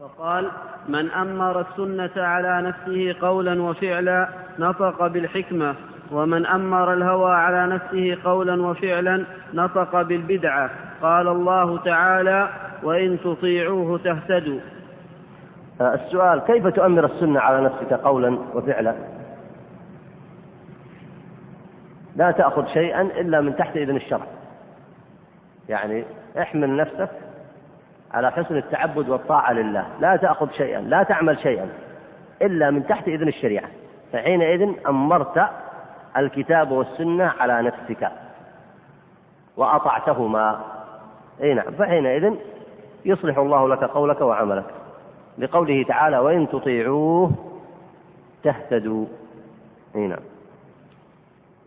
[0.02, 0.52] وقال
[0.88, 4.30] من أمر السنة على نفسه قولا وفعلا
[4.60, 5.76] نطق بالحكمة
[6.12, 10.70] ومن أمر الهوى على نفسه قولا وفعلا نطق بالبدعة.
[11.02, 12.50] قال الله تعالى
[12.84, 14.60] وإن تطيعوه تهتدوا.
[15.82, 18.96] السؤال كيف تؤمر السنة على نفسك قولا وفعلا؟
[22.16, 24.28] لا تأخذ شيئا إلا من تحت إذن الشرع.
[25.70, 26.04] يعني
[26.38, 27.10] احمل نفسك
[28.14, 29.86] على حسن التعبد والطاعة لله.
[30.00, 31.70] لا تأخذ شيئا لا تعمل شيئا
[32.42, 33.70] إلا من تحت إذن الشريعة.
[34.14, 35.50] فحينئذ أمرت
[36.18, 38.12] الكتاب والسنة على نفسك.
[39.58, 40.62] وأطعتهما.
[41.42, 42.34] أي نعم فحينئذ
[43.06, 44.66] يصلح الله لك قولك وعملك.
[45.38, 47.32] لقوله تعالى وإن تطيعوه
[48.44, 49.06] تهتدوا.
[49.96, 50.24] أي نعم.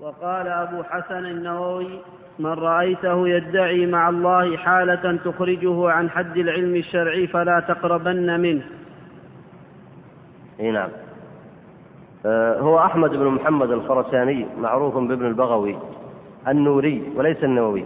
[0.01, 2.01] وقال أبو حسن النووي
[2.39, 8.63] من رأيته يدعي مع الله حالة تخرجه عن حد العلم الشرعي فلا تقربن منه.
[10.61, 10.91] إي نعم.
[12.27, 15.77] آه، هو أحمد بن محمد الخرساني معروف بابن البغوي
[16.49, 17.85] النوري وليس النووي.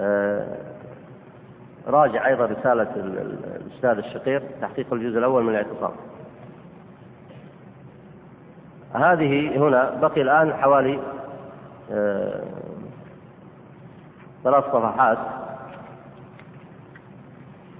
[0.00, 0.56] آه،
[1.86, 5.92] راجع أيضا رسالة الأستاذ الشقير تحقيق الجزء الأول من الاعتصام.
[8.94, 10.98] هذه هنا بقي الآن حوالي
[14.44, 15.18] ثلاث صفحات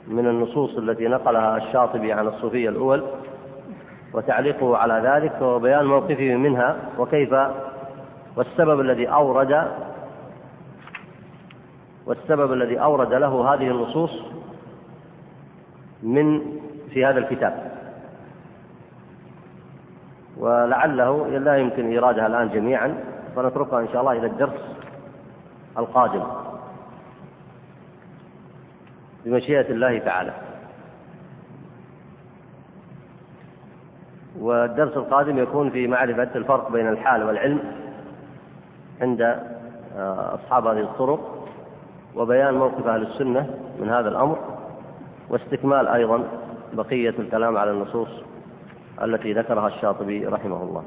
[0.08, 3.04] من النصوص التي نقلها الشاطبي عن الصوفية الأول
[4.12, 7.34] وتعليقه على ذلك وبيان موقفه منها وكيف
[8.36, 9.68] والسبب الذي أورد
[12.06, 14.22] والسبب الذي أورد له هذه النصوص
[16.02, 16.40] من
[16.90, 17.72] في هذا الكتاب.
[20.36, 22.94] ولعله لا يمكن إيرادها الآن جميعا.
[23.36, 24.76] فنتركها إن شاء الله إلى الدرس
[25.78, 26.22] القادم.
[29.24, 30.32] بمشيئة الله تعالى.
[34.40, 37.60] والدرس القادم يكون في معرفة الفرق بين الحال والعلم
[39.00, 39.20] عند
[39.96, 41.48] آه، أصحاب هذه الطرق
[42.14, 44.38] وبيان موقف أهل السنة من هذا الأمر
[45.28, 46.24] واستكمال أيضا
[46.72, 48.08] بقية الكلام على النصوص
[49.02, 50.84] التي ذكرها الشاطبي رحمه الله.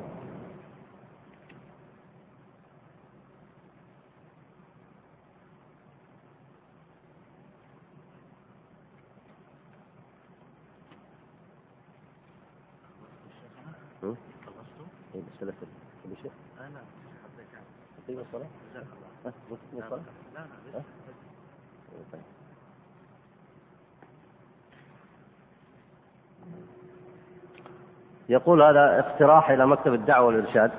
[28.32, 30.72] يقول هذا اقتراح إلى مكتب الدعوة والإرشاد.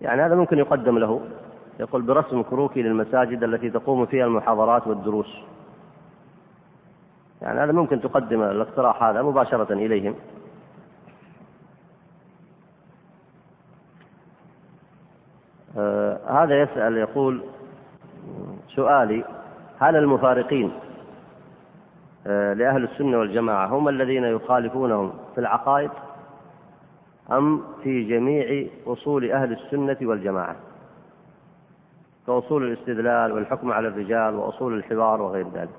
[0.00, 1.20] يعني هذا ممكن يقدم له.
[1.80, 5.38] يقول برسم كروكي للمساجد التي تقوم فيها المحاضرات والدروس.
[7.42, 10.14] يعني هذا ممكن تقدم الاقتراح هذا مباشرة إليهم.
[15.78, 17.42] آه هذا يسأل يقول
[18.68, 19.24] سؤالي
[19.80, 20.72] هل المفارقين
[22.26, 23.66] لأهل السنة والجماعة.
[23.66, 25.90] هم الذين يخالفونهم في العقائد
[27.32, 30.56] أم في جميع أصول أهل السنة والجماعة؟
[32.26, 35.74] كأصول الاستدلال والحكم على الرجال وأصول الحوار وغير ذلك.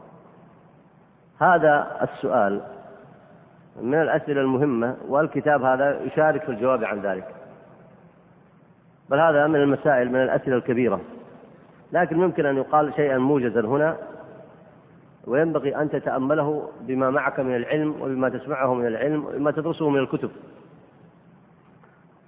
[1.42, 2.62] هذا السؤال
[3.82, 7.28] من الأسئلة المهمة والكتاب هذا يشارك في الجواب عن ذلك.
[9.10, 11.00] بل هذا من المسائل من الأسئلة الكبيرة.
[11.92, 13.98] لكن ممكن أن يقال شيئا موجزا هنا.
[15.28, 20.32] وينبغي أن تتأمله بما معك من العلم وبما تسمعه من العلم وبما تدرسه من الكتب.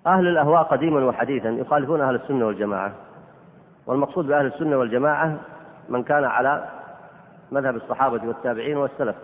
[0.08, 2.94] أهل الأهواء قديما وحديثا يخالفون أهل السنة والجماعة.
[3.86, 5.38] والمقصود بأهل السنة والجماعة
[5.90, 6.70] من كان على
[7.52, 9.16] مذهب الصحابة والتابعين والسلف.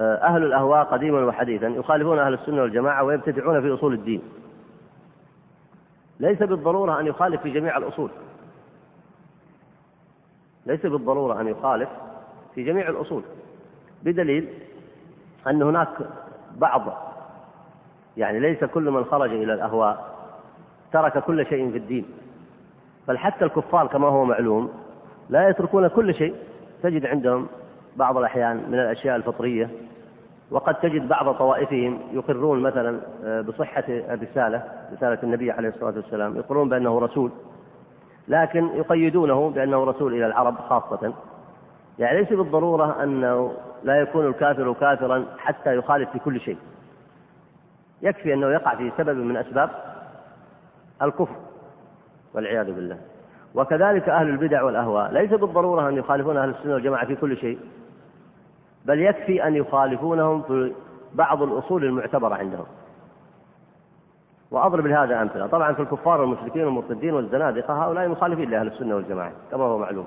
[0.00, 4.22] أهل الأهواء قديما وحديثا يخالفون أهل السنة والجماعة ويبتدعون في أصول الدين.
[6.20, 8.10] ليس بالضرورة أن يخالف في جميع الأصول.
[10.68, 11.88] ليس بالضرورة أن يخالف
[12.54, 13.22] في جميع الأصول
[14.02, 14.48] بدليل
[15.46, 15.88] أن هناك
[16.56, 16.82] بعض
[18.16, 20.18] يعني ليس كل من خرج إلى الأهواء
[20.92, 22.04] ترك كل شيء في الدين
[23.08, 24.72] بل حتى الكفار كما هو معلوم
[25.30, 26.34] لا يتركون كل شيء
[26.82, 27.46] تجد عندهم
[27.96, 29.70] بعض الأحيان من الأشياء الفطرية
[30.50, 34.62] وقد تجد بعض طوائفهم يقرون مثلا آه، بصحة الرسالة
[34.92, 37.30] رسالة النبي عليه الصلاة والسلام يقرون بأنه رسول
[38.28, 41.14] لكن يقيدونه بأنه رسول إلى العرب خاصة.
[41.98, 43.52] يعني ليس بالضرورة أنه
[43.84, 46.58] لا يكون الكافر كافرا حتى يخالف في كل شيء.
[48.02, 49.70] يكفي أنه يقع في سبب من أسباب
[51.02, 51.36] الكفر
[52.34, 52.98] والعياذ بالله.
[53.54, 55.12] وكذلك أهل البدع والأهواء.
[55.12, 57.58] ليس بالضرورة أن يخالفون أهل السنة والجماعة في كل شيء
[58.84, 60.72] بل يكفي أن يخالفونهم في
[61.14, 62.66] بعض الأصول المعتبرة عندهم.
[64.50, 65.46] وأضرب لهذا أمثلة.
[65.46, 70.06] طبعا في الكفار والمشركين والمرتدين والزنادقة هؤلاء مخالفين لأهل السنة والجماعة كما هو معلوم.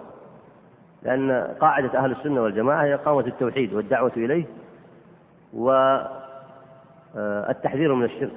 [1.03, 4.45] لأن قاعدة أهل السنة والجماعة هي إقامة التوحيد والدعوة إليه
[7.13, 8.35] والتحذير من الشرك.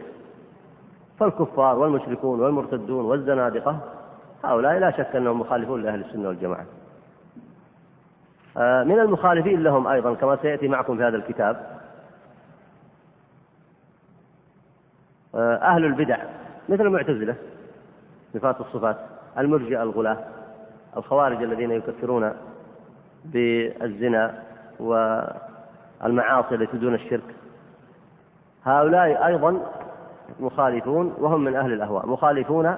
[1.19, 3.79] فالكفار والمشركون والمرتدون والزنادقة
[4.45, 6.67] هؤلاء لا شك أنهم مخالفون لأهل السنة والجماعة.
[8.57, 11.75] آه، من المخالفين لهم أيضا كما سيأتي معكم في هذا الكتاب آه،
[15.37, 16.19] أهل البدع.
[16.69, 17.35] مثل المعتزلة
[18.35, 18.97] صفات الصفات
[19.39, 20.19] المرجئة الغلاة
[20.97, 22.33] الخوارج الذين يكفرون
[23.25, 24.35] بالزنا
[24.81, 27.35] والمعاصي التي دون الشرك.
[28.65, 29.61] هؤلاء أيضا
[30.41, 32.77] مخالفون وهم من أهل الأهواء مخالفون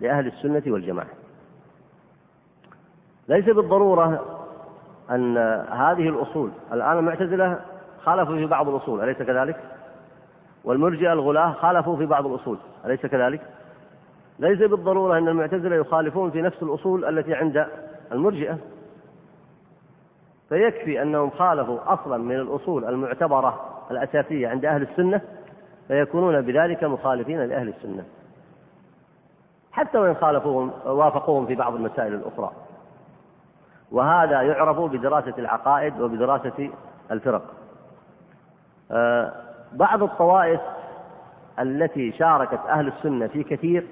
[0.00, 1.08] لأهل السنة والجماعة.
[3.28, 4.24] ليس بالضرورة
[5.10, 5.36] أن
[5.70, 7.60] هذه الأصول الآن المعتزلة
[8.04, 9.56] خالفوا في بعض الأصول أليس كذلك؟
[10.64, 13.40] والمرجئة الغلاة خالفوا في بعض الأصول أليس كذلك؟
[14.38, 17.66] ليس بالضرورة أن المعتزلة يخالفون في نفس الأصول التي عند
[18.12, 18.58] المرجئة.
[20.48, 23.60] فيكفي أنهم خالفوا أصلا من الأصول المعتبرة
[23.90, 25.20] الأساسية عند أهل السنة
[25.88, 28.04] فيكونون بذلك مخالفين لأهل السنة.
[29.72, 32.52] حتى وإن خالفوهم وافقوهم في بعض المسائل الأخرى.
[33.92, 36.70] وهذا يعرف بدراسة العقائد وبدراسة
[37.10, 37.42] الفرق.
[38.90, 39.32] آه،
[39.74, 40.60] بعض الطوائف
[41.58, 43.86] التي شاركت أهل السنة في كثير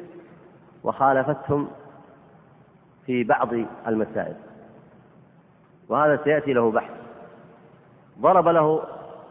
[0.85, 1.69] وخالفتهم
[3.07, 3.49] في بعض
[3.87, 4.35] المسائل.
[5.89, 6.91] وهذا سيأتي له بحث.
[8.21, 8.83] ضرب له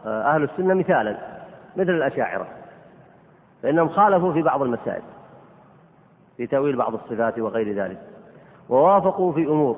[0.06, 1.16] آه، أهل السنة مثالا
[1.76, 2.46] مثل الأشاعرة
[3.62, 5.02] فإنهم خالفوا في بعض المسائل
[6.36, 7.98] في تأويل بعض الصفات وغير ذلك
[8.68, 9.76] ووافقوا في أمور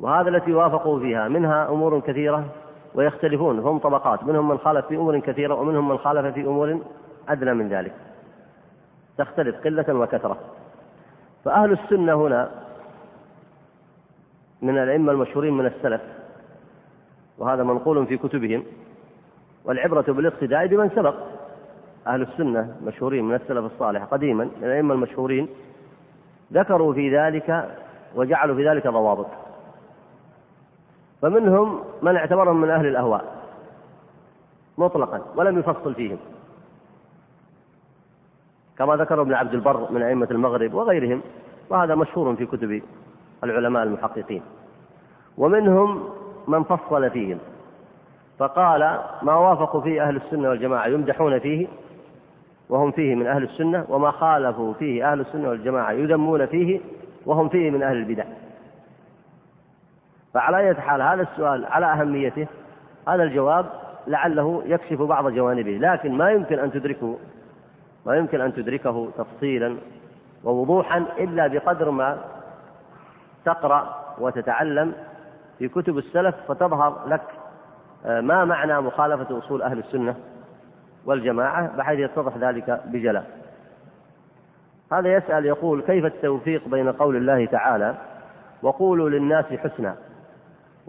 [0.00, 2.44] وهذا التي وافقوا فيها منها أمور كثيرة
[2.94, 6.80] ويختلفون فهم طبقات منهم من خالف في أمور كثيرة ومنهم من خالف في أمور
[7.28, 7.92] أدنى من ذلك.
[9.18, 10.38] تختلف قلة وكثرة.
[11.44, 12.50] فأهل السنة هنا
[14.62, 16.00] من الأئمة المشهورين من السلف
[17.38, 18.64] وهذا منقول في كتبهم
[19.64, 21.14] والعبرة بالاقتداء بمن سبق.
[22.06, 25.48] أهل السنة مشهورين من السلف الصالح قديما من الأئمة المشهورين
[26.52, 27.76] ذكروا في ذلك
[28.14, 29.26] وجعلوا في ذلك ضوابط.
[31.22, 33.24] فمنهم من اعتبرهم من أهل الأهواء
[34.78, 36.18] مطلقا ولم يفصل فيهم.
[38.78, 41.22] كما ذكر ابن عبد البر من أئمة المغرب وغيرهم
[41.70, 42.82] وهذا مشهور في كتب
[43.44, 44.42] العلماء المحققين.
[45.38, 46.08] ومنهم
[46.48, 47.38] من فصل فيهم
[48.38, 51.66] فقال ما وافقوا فيه أهل السنة والجماعة يمدحون فيه
[52.68, 56.80] وهم فيه من أهل السنة وما خالفوا فيه أهل السنة والجماعة يذمون فيه
[57.26, 58.24] وهم فيه من أهل البدع.
[60.34, 62.46] فعلى أية حال هذا السؤال على أهميته
[63.08, 63.66] هذا الجواب
[64.06, 67.18] لعله يكشف بعض جوانبه لكن ما يمكن أن تدركه
[68.06, 69.76] ما يمكن أن تدركه تفصيلا
[70.44, 72.18] ووضوحا إلا بقدر ما
[73.44, 74.92] تقرأ وتتعلم
[75.58, 77.22] في كتب السلف فتظهر لك
[78.06, 80.14] آه، ما معنى مخالفة أصول أهل السنة
[81.04, 83.40] والجماعة بحيث يتضح ذلك بجلاء.
[84.92, 87.94] هذا يسأل يقول كيف التوفيق بين قول الله تعالى
[88.62, 89.96] وقولوا للناس حسنا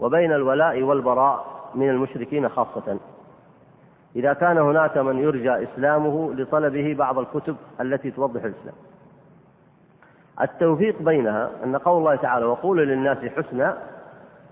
[0.02, 2.98] وبين الولاء والبراء من المشركين خاصة.
[4.16, 8.74] إذا كان هناك من يرجى إسلامه لطلبه بعض الكتب التي توضح الإسلام.
[10.40, 13.78] التوفيق بينها أن قول الله تعالى وقولوا للناس حسنا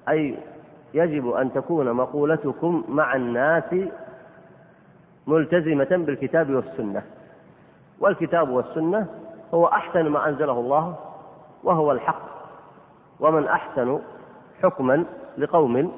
[0.08, 0.38] أي
[0.94, 3.74] يجب أن تكون مقولتكم مع الناس
[5.26, 7.02] ملتزمة بالكتاب والسنة.
[8.00, 9.06] والكتاب والسنة
[9.54, 10.96] هو أحسن ما أنزله الله
[11.64, 12.30] وهو الحق.
[13.20, 13.98] ومن أحسن
[14.62, 15.04] حكما
[15.38, 15.92] لقوم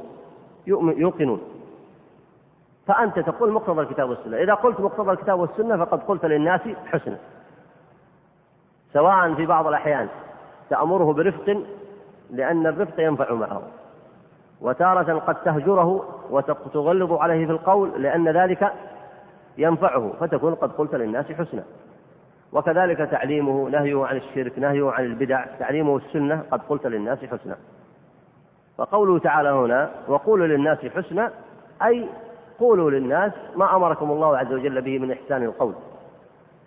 [0.67, 1.41] يوقنون.
[2.87, 4.37] فأنت تقول مقتضى الكتاب والسنة.
[4.37, 7.19] إذا قلت مقتضى الكتاب والسنة فقد قلت للناس حسنا.
[8.93, 10.09] سواء في بعض الأحيان
[10.71, 11.63] تأمره برفق
[12.31, 13.63] لأن الرفق ينفع معه.
[14.61, 18.73] وتارة قد تهجره وتغلظ عليه في القول لأن ذلك
[19.59, 20.13] ينفعه.
[20.21, 21.65] فتكون قد قلت للناس حسنا.
[22.53, 27.57] وكذلك تعليمه نهيه عن الشرك نهيه عن البدع تعليمه السنة قد قلت للناس حسنا.
[28.79, 31.31] فقوله تعالى هنا وقولوا للناس حسنا
[31.83, 32.07] أي
[32.59, 35.73] قولوا للناس ما أمركم الله عز وجل به من إحسان القول.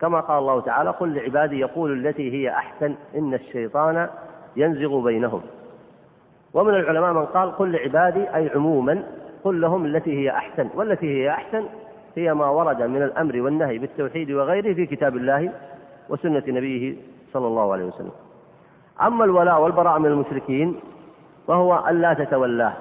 [0.01, 4.09] كما قال الله تعالى قل لعبادي يقول التي هي أحسن إن الشيطان
[4.55, 5.41] ينزغ بينهم.
[6.53, 9.03] ومن العلماء من قال قل لعبادي أي عموما
[9.43, 10.69] قل لهم التي هي أحسن.
[10.75, 11.65] والتي هي أحسن
[12.15, 15.51] هي ما ورد من الأمر والنهي بالتوحيد وغيره في كتاب الله
[16.09, 16.95] وسنة نبيه
[17.33, 18.11] صلى الله عليه وسلم.
[19.01, 20.75] أما الولاء والبراء من المشركين
[21.47, 22.73] فهو أن لا تتولاه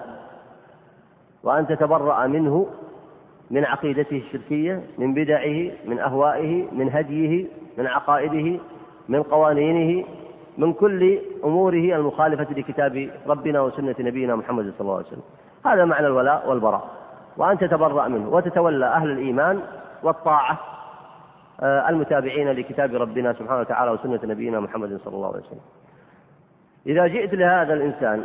[1.43, 2.67] وأن تتبرأ منه
[3.51, 7.47] من عقيدته الشركية من بدعه من أهوائه من هديه
[7.79, 8.61] من عقائده
[9.09, 10.05] من قوانينه
[10.59, 15.23] من كل أموره المخالفة لكتاب ربنا وسنة نبينا محمد صلى الله عليه وسلم.
[15.67, 16.89] هذا معنى الولاء والبراء.
[17.37, 19.61] وأن تتبرأ منه وتتولى أهل الإيمان
[20.03, 20.59] والطاعة
[21.61, 25.61] آه، المتابعين لكتاب ربنا سبحانه وتعالى وسنة نبينا محمد صلى الله عليه وسلم.
[26.87, 28.25] إذا جئت لهذا الإنسان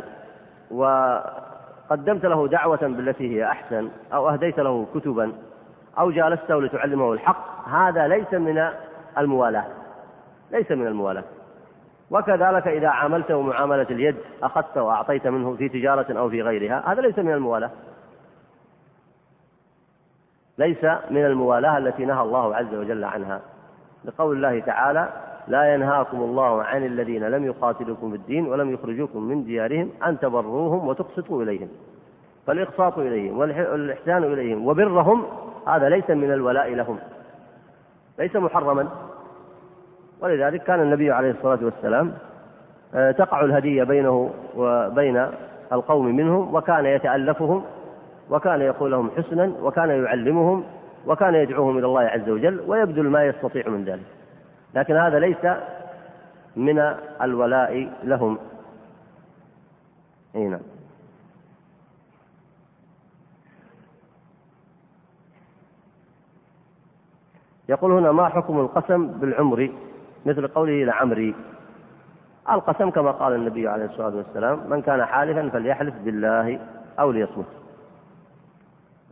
[0.70, 5.32] وقدمت له دعوة بالتي هي أحسن أو أهديت له كتبا
[5.98, 7.68] أو جالسته لتعلمه الحق.
[7.68, 8.70] هذا ليس من
[9.18, 9.64] الموالاة
[10.50, 11.24] ليس من الموالاة.
[12.10, 17.18] وكذلك إذا عاملته معاملة اليد أخذت وأعطيت منه في تجارة أو في غيرها هذا ليس
[17.18, 17.70] من الموالاة.
[20.58, 23.40] ليس من الموالاة التي نهى الله عز وجل عنها.
[24.04, 25.08] لقول الله تعالى
[25.48, 30.88] لا ينهاكم الله عن الذين لم يقاتلوكم في الدين ولم يخرجوكم من ديارهم أن تبروهم
[30.88, 31.68] وتقسطوا إليهم.
[32.46, 35.24] فالإقساط إليهم والإحسان إليهم وبرهم
[35.66, 36.98] هذا ليس من الولاء لهم.
[38.18, 38.88] ليس محرما.
[40.20, 42.12] ولذلك كان النبي عليه الصلاة والسلام
[42.94, 45.26] آه، تقع الهدية بينه وبين
[45.72, 47.64] القوم منهم وكان يتألفهم
[48.30, 50.64] وكان يقول لهم حسنا وكان يعلمهم
[51.06, 54.19] وكان يدعوهم إلى الله عز وجل ويبذل ما يستطيع من ذلك.
[54.74, 55.46] لكن هذا ليس
[56.56, 56.78] من
[57.22, 58.38] الولاء لهم.
[60.36, 60.60] إي نعم.
[67.68, 69.70] يقول هنا ما حكم القسم بالعمر؟
[70.26, 71.34] مثل قوله لعمري.
[72.50, 76.60] القسم كما قال النبي عليه الصلاة والسلام من كان حالفا فليحلف بالله
[77.00, 77.46] أو ليصمت.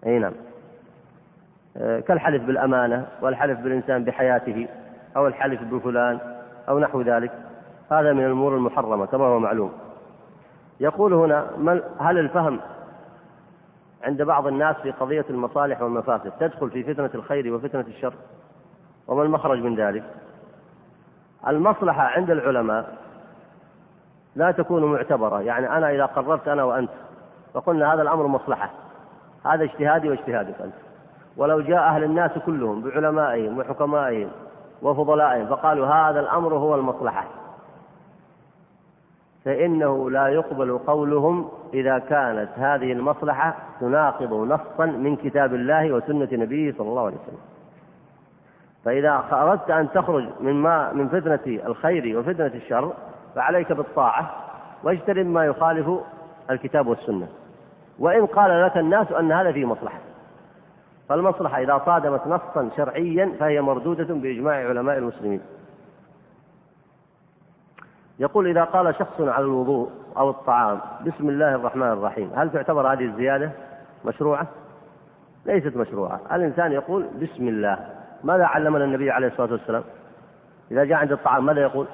[0.07, 0.33] أي نعم.
[1.77, 4.69] آه، كالحلف بالأمانة والحلف بالإنسان بحياته.
[5.17, 6.19] أو الحلف بفلان
[6.69, 7.33] أو نحو ذلك
[7.91, 9.73] هذا من الأمور المحرمة كما هو معلوم.
[10.81, 11.47] يقول هنا
[12.01, 12.61] هل الفهم
[14.05, 18.15] عند بعض الناس في قضية المصالح والمفاسد تدخل في فتنة الخير وفتنة الشر؟
[19.09, 20.05] وما المخرج من ذلك؟
[21.49, 22.97] المصلحة عند العلماء
[24.37, 25.41] لا تكون معتبرة.
[25.41, 26.91] يعني أنا إذا قررت أنا وأنت
[27.55, 28.71] فقلنا هذا الأمر مصلحة
[29.47, 30.75] هذا اجتهادي واجتهادك أنت.
[31.37, 34.31] ولو جاء أهل الناس كلهم بعلمائهم وحكمائهم
[34.83, 37.25] وفضلائهم فقالوا هذا الأمر هو المصلحة.
[39.45, 46.73] فإنه لا يقبل قولهم إذا كانت هذه المصلحة تناقض نصا من كتاب الله وسنة نبيه
[46.79, 47.39] صلى الله عليه وسلم.
[48.85, 52.93] فإذا أردت أن تخرج من ما من فتنة الخير وفتنة الشر
[53.35, 54.31] فعليك بالطاعة
[54.85, 55.91] واجتنب ما يخالف
[56.51, 57.29] الكتاب والسنة.
[57.99, 59.99] وإن قال لك الناس أن هذا فيه مصلحة.
[61.09, 65.41] فالمصلحة إذا صادمت نصا شرعيا فهي مردودة بإجماع علماء المسلمين.
[68.19, 73.05] يقول إذا قال شخص على الوضوء أو الطعام بسم الله الرحمن الرحيم هل تعتبر هذه
[73.05, 73.51] الزيادة
[74.05, 74.47] مشروعة؟
[75.47, 76.21] ليست مشروعة.
[76.33, 77.79] الإنسان يقول بسم الله.
[78.25, 79.85] ماذا علمنا النبي عليه الصلاة والسلام؟
[80.71, 81.87] إذا جاء عند الطعام ماذا يقول؟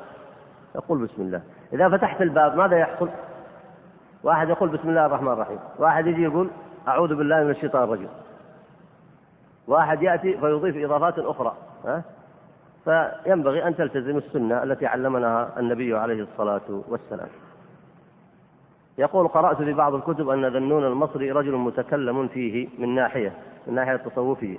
[0.74, 1.42] يقول بسم الله.
[1.72, 3.08] إذا فتحت الباب ماذا يحصل؟
[4.22, 5.58] واحد يقول بسم الله الرحمن الرحيم.
[5.78, 6.50] واحد يجي يقول
[6.88, 8.08] أعوذ بالله من الشيطان الرجيم.
[9.68, 11.54] واحد يأتي فيضيف إضافات أخرى
[11.84, 12.02] ها؟
[12.84, 17.28] فينبغي أن تلتزم السنة التي علمنا النبي عليه الصلاة والسلام.
[18.98, 23.32] يقول قرأت في بعض الكتب أن ذنون المصري رجل متكلم فيه من ناحية
[23.66, 24.58] من ناحية التصوفية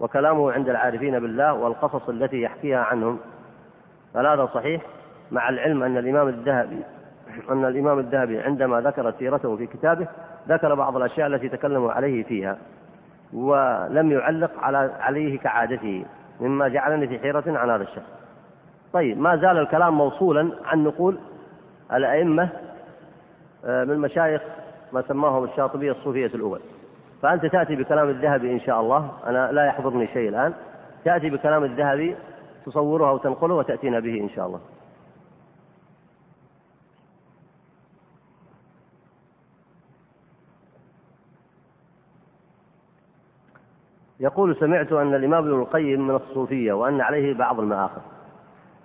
[0.00, 3.18] وكلامه عند العارفين بالله والقصص التي يحكيها عنهم.
[4.16, 4.82] هل هذا صحيح؟
[5.30, 6.82] مع العلم أن الإمام الذهبي
[7.50, 10.06] أن الإمام الذهبي عندما ذكر سيرته في كتابه
[10.48, 12.58] ذكر بعض الأشياء التي تكلموا عليه فيها.
[13.32, 16.04] ولم يعلق على عليه كعادته
[16.40, 18.12] مما جعلني في حيرة عن هذا الشخص.
[18.92, 21.18] طيب ما زال الكلام موصولا عن نقول
[21.92, 22.48] الأئمة
[23.64, 24.42] آه، من مشايخ
[24.92, 26.60] ما سماهم الشاطبية الصوفية الأول.
[27.22, 30.52] فأنت تأتي بكلام الذهبي إن شاء الله أنا لا يحضرني شيء الآن.
[31.04, 32.16] تأتي بكلام الذهبي
[32.66, 34.60] تصوره أو تنقله وتأتينا به إن شاء الله.
[44.22, 48.00] يقول سمعت أن الإمام ابن القيم من الصوفية وأن عليه بعض المآخذ.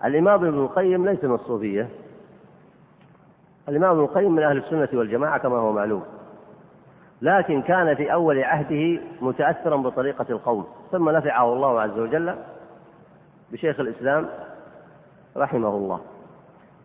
[0.06, 1.90] الإمام ابن القيم ليس من الصوفية.
[3.70, 6.04] الإمام ابن القيم من أهل السنة والجماعة كما هو معلوم.
[7.22, 10.68] لكن كان في أول عهده متأثرا بطريقة القوم.
[10.92, 12.36] ثم نفعه الله عز وجل
[13.52, 14.30] بشيخ الإسلام
[15.38, 16.00] رحمه الله.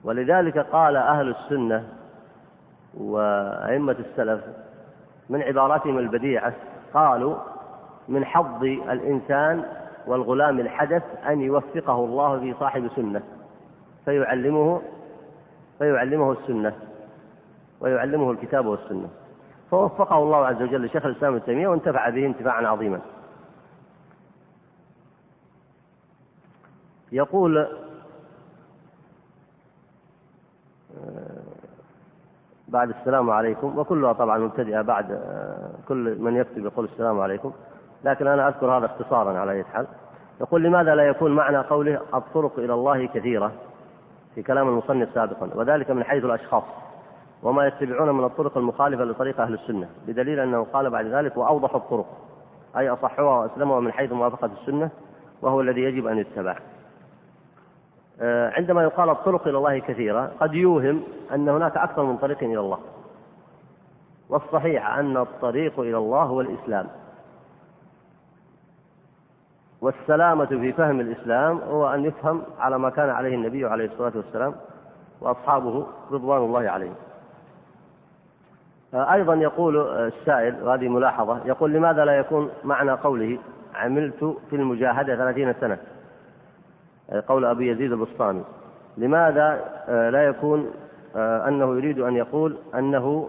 [0.04, 1.84] ولذلك قال أهل السنة
[2.94, 4.40] وأئمة السلف
[5.30, 6.52] من عباراتهم البديعة
[6.94, 7.36] قالوا
[8.08, 9.64] من حظ الإنسان
[10.06, 13.22] والغلام الحدث أن يوفقه الله في صاحب سنة
[14.04, 14.82] فيعلمه
[15.78, 16.74] فيعلمه السنة
[17.80, 19.08] ويعلمه الكتاب والسنة.
[19.70, 23.00] فوفقه الله عز وجل لشيخ الإسلام ابن تيمية وانتفع به انتفاعا عظيما.
[27.12, 27.68] يقول آه،
[32.68, 37.52] بعد السلام عليكم وكلها طبعا مبتدئة بعد آه، كل من يكتب يقول السلام عليكم.
[38.04, 39.86] لكن أنا أذكر هذا اختصارا على أي حال.
[40.40, 43.52] يقول لماذا لا يكون معنى قوله الطرق إلى الله كثيرة
[44.34, 46.64] في كلام المصنف سابقا وذلك من حيث الأشخاص
[47.42, 52.06] وما يتبعون من الطرق المخالفة لطريق أهل السنة بدليل أنه قال بعد ذلك وأوضح الطرق
[52.76, 54.90] أي أصحها وأسلمها من حيث موافقة السنة
[55.42, 56.56] وهو الذي يجب أن يتبع
[58.20, 61.02] آه، عندما يقال الطرق إلى الله كثيرة قد يوهم
[61.34, 62.78] أن هناك أكثر من طريق إلى الله.
[64.28, 66.86] والصحيح أن الطريق إلى الله هو الإسلام.
[69.82, 74.54] والسلامة في فهم الإسلام هو أن يفهم على ما كان عليه النبي عليه الصلاة والسلام
[75.20, 76.94] وأصحابه رضوان الله عليهم.
[78.94, 83.38] أيضا يقول السائل وهذه ملاحظة يقول لماذا لا يكون معنى قوله
[83.74, 85.78] عملت في المجاهدة ثلاثين سنة؟
[87.28, 88.44] قول أبي يزيد البسطامي
[88.96, 89.60] لماذا
[90.12, 90.70] لا يكون
[91.16, 93.28] أنه يريد أن يقول أنه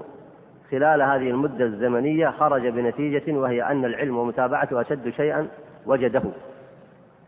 [0.71, 5.47] خلال هذه المدة الزمنية خرج بنتيجة وهي أن العلم ومتابعته أشد شيئا
[5.85, 6.23] وجده.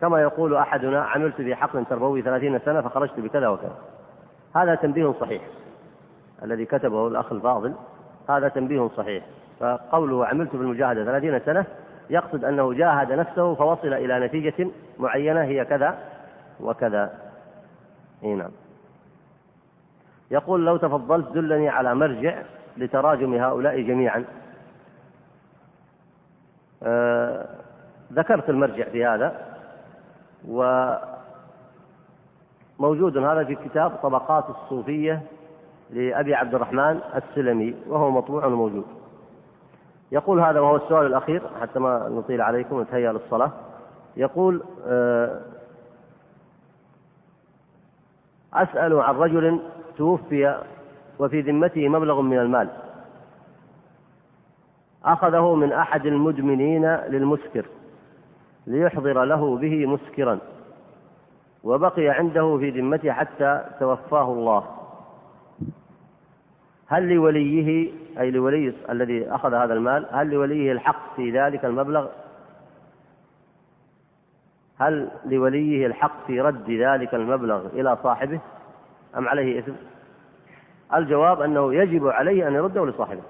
[0.02, 3.78] كما يقول أحدنا عملت في حقل تربوي ثلاثين سنة فخرجت بكذا وكذا.
[4.56, 5.42] هذا تنبيه صحيح.
[6.44, 7.74] الذي كتبه الأخ الفاضل
[8.30, 9.26] هذا تنبيه صحيح.
[9.60, 11.66] فقوله عملت في المجاهدة ثلاثين سنة
[12.10, 14.68] يقصد أنه جاهد نفسه فوصل إلى نتيجة
[15.00, 15.98] معينة هي كذا
[16.60, 17.14] وكذا.
[18.24, 18.52] نعم.
[20.32, 22.42] يقول لو تفضلت دلني على مرجع
[22.78, 24.26] لتراجم هؤلاء جميعا.
[26.84, 27.65] أه
[28.14, 29.56] ذكرت المرجع في هذا
[32.80, 35.22] وموجود هذا في كتاب طبقات الصوفية
[35.90, 38.86] لأبي عبد الرحمن السلمي وهو مطبوع وموجود
[40.12, 43.52] يقول هذا وهو السؤال الأخير حتى ما نطيل عليكم نتهيأ للصلاة.
[44.18, 45.42] يقول آه،
[48.54, 49.60] أسأل عن رجل
[49.98, 50.62] توفي
[51.20, 52.70] وفي ذمته مبلغ من المال.
[55.06, 57.66] أخذه من أحد المدمنين للمسكر.
[58.68, 60.40] ليحضر له به مسكرا
[61.64, 64.64] وبقي عنده في ذمته حتى توفاه الله.
[66.88, 72.08] هل لوليه أي لولي الذي أخذ هذا المال هل لوليه الحق في ذلك المبلغ؟
[74.80, 78.40] هل لوليه الحق في رد ذلك المبلغ إلى صاحبه؟
[79.18, 79.74] أم عليه إثم؟
[80.94, 83.22] الجواب أنه يجب عليه أن يرده لصاحبه.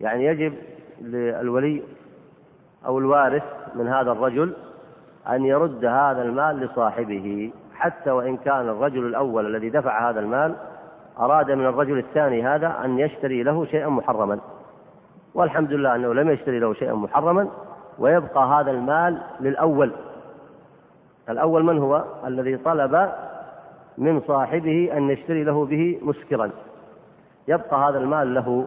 [0.00, 0.54] يعني يجب
[1.00, 1.82] للولي
[2.86, 4.52] أو الوارث من هذا الرجل
[5.28, 10.54] أن يرد هذا المال لصاحبه حتى وإن كان الرجل الأول الذي دفع هذا المال
[11.18, 14.38] أراد من الرجل الثاني هذا أن يشتري له شيئا محرما.
[15.34, 17.48] والحمد لله أنه لم يشتري له شيئا محرما
[17.98, 19.92] ويبقى هذا المال للأول.
[21.28, 23.12] الأول من هو؟ الذي طلب
[23.98, 26.50] من صاحبه أن يشتري له به مسكرا.
[27.48, 28.66] يبقى هذا المال له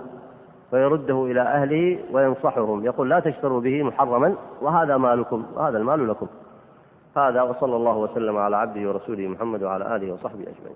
[0.76, 2.86] فيرده إلى أهله وينصحهم.
[2.86, 6.28] يقول لا تشتروا به محرما وهذا مالكم وهذا المال لكم.
[7.18, 10.76] هذا وصلى الله وسلم على عبده ورسوله محمد وعلى آله وصحبه أجمعين.